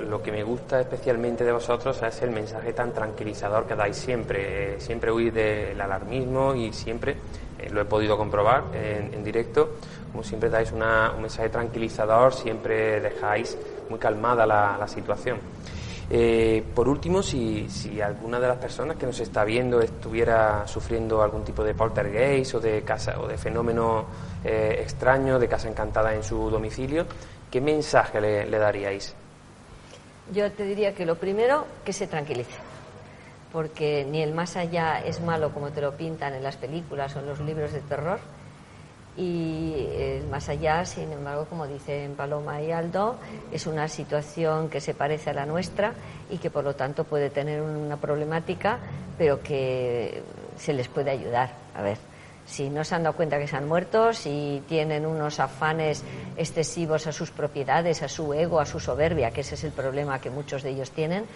[0.00, 4.78] lo que me gusta especialmente de vosotros es el mensaje tan tranquilizador que dais siempre.
[4.78, 7.16] siempre huís del alarmismo y siempre,
[7.58, 9.76] eh, lo he podido comprobar en, directo,
[10.12, 13.56] como siempre dais un mensaje tranquilizador, siempre dejáis
[13.88, 15.38] muy calmada la, situación.
[16.14, 17.66] Eh, por último, si,
[18.04, 22.60] alguna de las personas que nos está viendo estuviera sufriendo algún tipo de poltergeist o
[22.60, 24.04] de casa o de fenómeno
[24.44, 27.06] extraño de casa encantada en su domicilio,
[27.50, 29.14] ¿qué mensaje le, daríais?
[30.34, 32.58] Yo te diría que lo primero, que se tranquilice,
[33.50, 37.20] porque ni el más allá es malo como te lo pintan en las películas o
[37.20, 38.18] en los libros de terror,
[39.16, 43.16] y el más allá, sin embargo, como dicen Paloma y Aldo,
[43.50, 45.92] es una situación que se parece a la nuestra
[46.30, 48.78] y que por lo tanto puede tener una problemática,
[49.18, 50.22] pero que
[50.56, 51.50] se les puede ayudar.
[51.74, 51.98] A ver,
[52.46, 56.02] si no se han dado cuenta que se han muerto, si tienen unos afanes
[56.36, 60.20] excesivos a sus propiedades, a su ego, a su soberbia, que ese es el problema
[60.20, 61.26] que muchos de ellos tienen,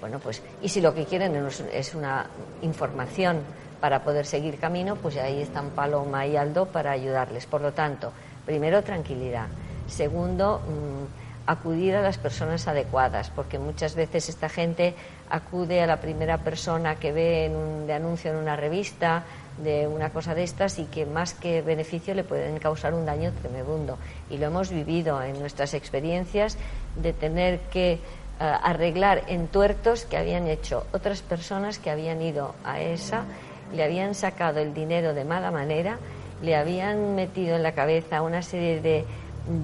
[0.00, 1.34] bueno, pues, y si lo que quieren
[1.72, 2.26] es una
[2.62, 3.38] información
[3.84, 7.44] para poder seguir camino, pues ahí están Paloma y Aldo para ayudarles.
[7.44, 8.14] Por lo tanto,
[8.46, 9.48] primero, tranquilidad.
[9.88, 14.94] Segundo, mm, acudir a las personas adecuadas, porque muchas veces esta gente
[15.28, 19.24] acude a la primera persona que ve en un, de anuncio en una revista,
[19.58, 23.32] de una cosa de estas y que más que beneficio le pueden causar un daño
[23.32, 23.98] tremendo.
[24.30, 26.56] Y lo hemos vivido en nuestras experiencias
[26.96, 27.98] de tener que eh,
[28.38, 33.24] arreglar entuertos que habían hecho otras personas que habían ido a esa,
[33.72, 35.98] le habían sacado el dinero de mala manera,
[36.42, 39.04] le habían metido en la cabeza una serie de,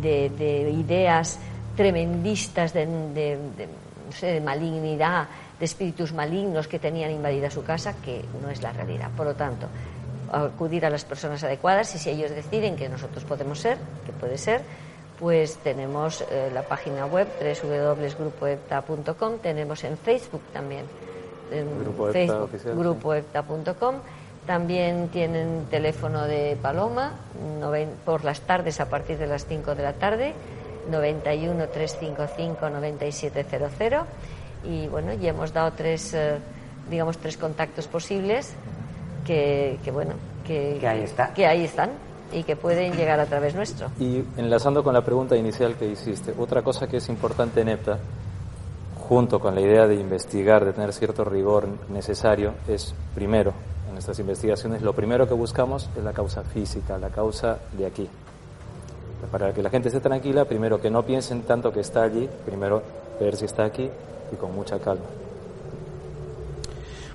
[0.00, 1.38] de, ideas
[1.76, 5.28] tremendistas de, de malignidad,
[5.58, 9.10] de espíritus malignos que tenían invadida su casa, que no es la realidad.
[9.16, 9.66] Por lo tanto,
[10.32, 14.38] acudir a las personas adecuadas y si ellos deciden que nosotros podemos ser, que puede
[14.38, 14.62] ser,
[15.18, 20.86] pues tenemos eh, la página web www.grupoepta.com, tenemos en Facebook también,
[21.50, 23.96] en Grupo Facebook, grupoepta.com.
[24.46, 27.12] También tienen teléfono de Paloma
[28.04, 30.34] por las tardes a partir de las 5 de la tarde,
[30.90, 34.06] 91 355 9700
[34.64, 36.38] y bueno, ya hemos dado tres, eh,
[36.90, 38.52] digamos, tres contactos posibles
[39.26, 40.14] que, bueno,
[40.46, 41.32] que, ahí está.
[41.32, 41.90] que ahí están
[42.32, 43.88] y que pueden llegar a través nuestro.
[43.98, 47.98] Y enlazando con la pregunta inicial que hiciste, otra cosa que es importante en EPTA,
[49.10, 53.52] junto con la idea de investigar, de tener cierto rigor necesario, es primero,
[53.88, 58.08] en nuestras investigaciones, lo primero que buscamos es la causa física, la causa de aquí.
[59.32, 62.84] Para que la gente esté tranquila, primero que no piensen tanto que está allí, primero
[63.18, 63.90] ver si está aquí
[64.32, 65.06] y con mucha calma.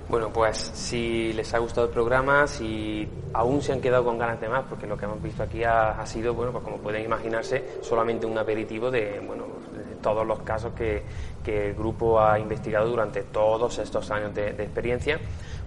[0.08, 4.38] Bueno, pues si les ha gustado el programa, si aún se han quedado con ganas
[4.38, 7.78] de más, porque lo que hemos visto aquí ha, sido, bueno, pues como pueden imaginarse,
[7.80, 11.02] solamente un aperitivo de, bueno, de todos los casos que,
[11.46, 15.20] que, el grupo ha investigado durante todos estos años de experiencia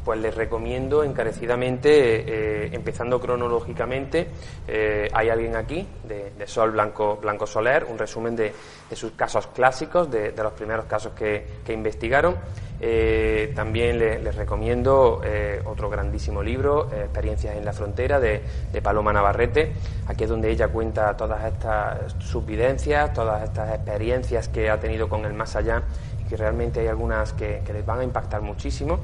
[0.04, 4.28] pues les recomiendo encarecidamente, eh, empezando cronológicamente,
[4.68, 8.52] eh, hay alguien aquí de, Sol Blanco, Blanco Soler, un resumen de,
[8.94, 12.38] sus casos clásicos, de, los primeros casos que, investigaron.
[12.82, 15.22] Eh, también les recomiendo
[15.66, 18.42] otro grandísimo libro, Experiencias en la Frontera, de,
[18.82, 19.74] Paloma Navarrete.
[20.08, 25.26] Aquí es donde ella cuenta todas estas subvidencias, todas estas experiencias que ha tenido con
[25.26, 25.69] el más allá
[26.20, 29.02] y que realmente hay algunas que les van a impactar muchísimo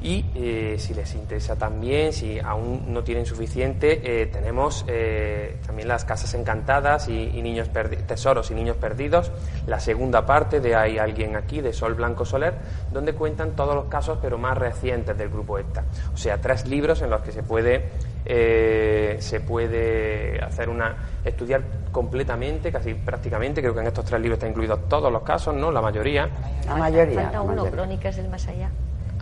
[0.00, 5.88] y eh, si les interesa también, si aún no tienen suficiente, eh, tenemos eh, también
[5.88, 7.70] las casas encantadas y, niños
[8.06, 9.32] tesoros y niños perdidos,
[9.66, 12.54] la segunda parte de Hay alguien aquí, de Sol Blanco Soler,
[12.92, 15.84] donde cuentan todos los casos pero más recientes del grupo ETA.
[16.14, 17.88] O sea, tres libros en los que se puede
[18.28, 24.50] se puede hacer una estudiar completamente, casi prácticamente, creo que en estos tres libros están
[24.50, 25.72] incluidos todos los casos, ¿no?
[25.72, 26.28] La mayoría.
[26.66, 27.22] La mayoría.
[27.22, 28.70] Falta uno, Crónicas del Más Allá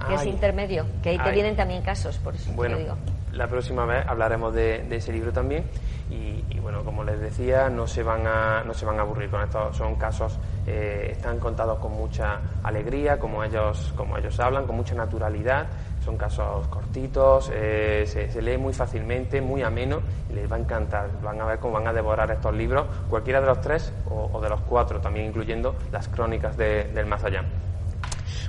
[0.06, 2.96] que es intermedio, que ahí te vienen también casos, por eso bueno, te digo.
[3.32, 5.64] La próxima vez hablaremos de, ese libro también
[6.10, 9.42] y, bueno, como les decía, no se van a, no se van a aburrir con
[9.42, 14.76] esto, son casos, eh, están contados con mucha alegría, como ellos, como ellos hablan, con
[14.76, 15.66] mucha naturalidad,
[16.06, 20.00] son casos cortitos, eh, se, lee muy fácilmente, muy ameno
[20.30, 23.40] y les va a encantar, van a ver cómo van a devorar estos libros, cualquiera
[23.40, 27.44] de los tres o, de los cuatro, también incluyendo las crónicas del más allá.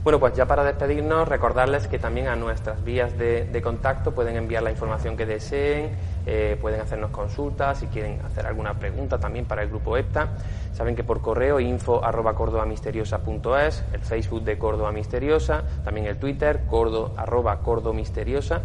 [0.08, 4.64] Bueno, pues ya para despedirnos, recordarles que también a nuestras vías de, contacto pueden enviar
[4.64, 9.64] la información que deseen, eh, pueden hacernos consultas, si quieren hacer alguna pregunta también para
[9.64, 10.30] el grupo EPTA.
[10.72, 16.62] Saben que por correo info arroba cordobamisteriosa.es, el Facebook de Córdoba Misteriosa, también el Twitter,
[16.70, 18.62] cordo arroba cordomisteriosa.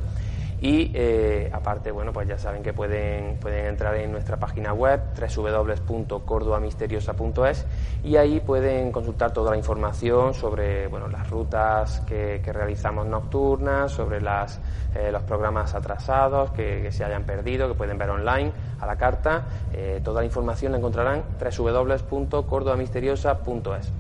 [0.63, 5.01] Y eh, aparte, bueno, pues ya saben que pueden, pueden entrar en nuestra página web
[5.19, 7.67] www.cordobamisteriosa.es
[8.05, 14.21] y ahí pueden consultar toda la información sobre bueno, las rutas que, realizamos nocturnas, sobre
[14.21, 14.61] las,
[14.95, 19.45] eh, los programas atrasados que, se hayan perdido, que pueden ver online a la carta.
[19.73, 23.91] Eh, toda la información la encontrarán www.cordobamisteriosa.es.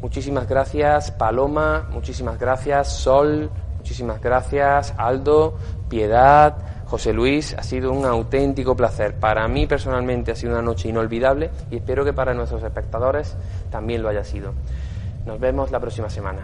[0.00, 5.56] Muchísimas gracias, Paloma, muchísimas gracias, Sol, Muchísimas gracias, Aldo,
[5.88, 6.56] Piedad,
[6.86, 7.54] José Luis.
[7.58, 9.14] Ha sido un auténtico placer.
[9.14, 13.36] Para mí personalmente ha sido una noche inolvidable y espero que para nuestros espectadores
[13.70, 14.52] también lo haya sido.
[15.26, 16.40] Nos vemos la próxima semana.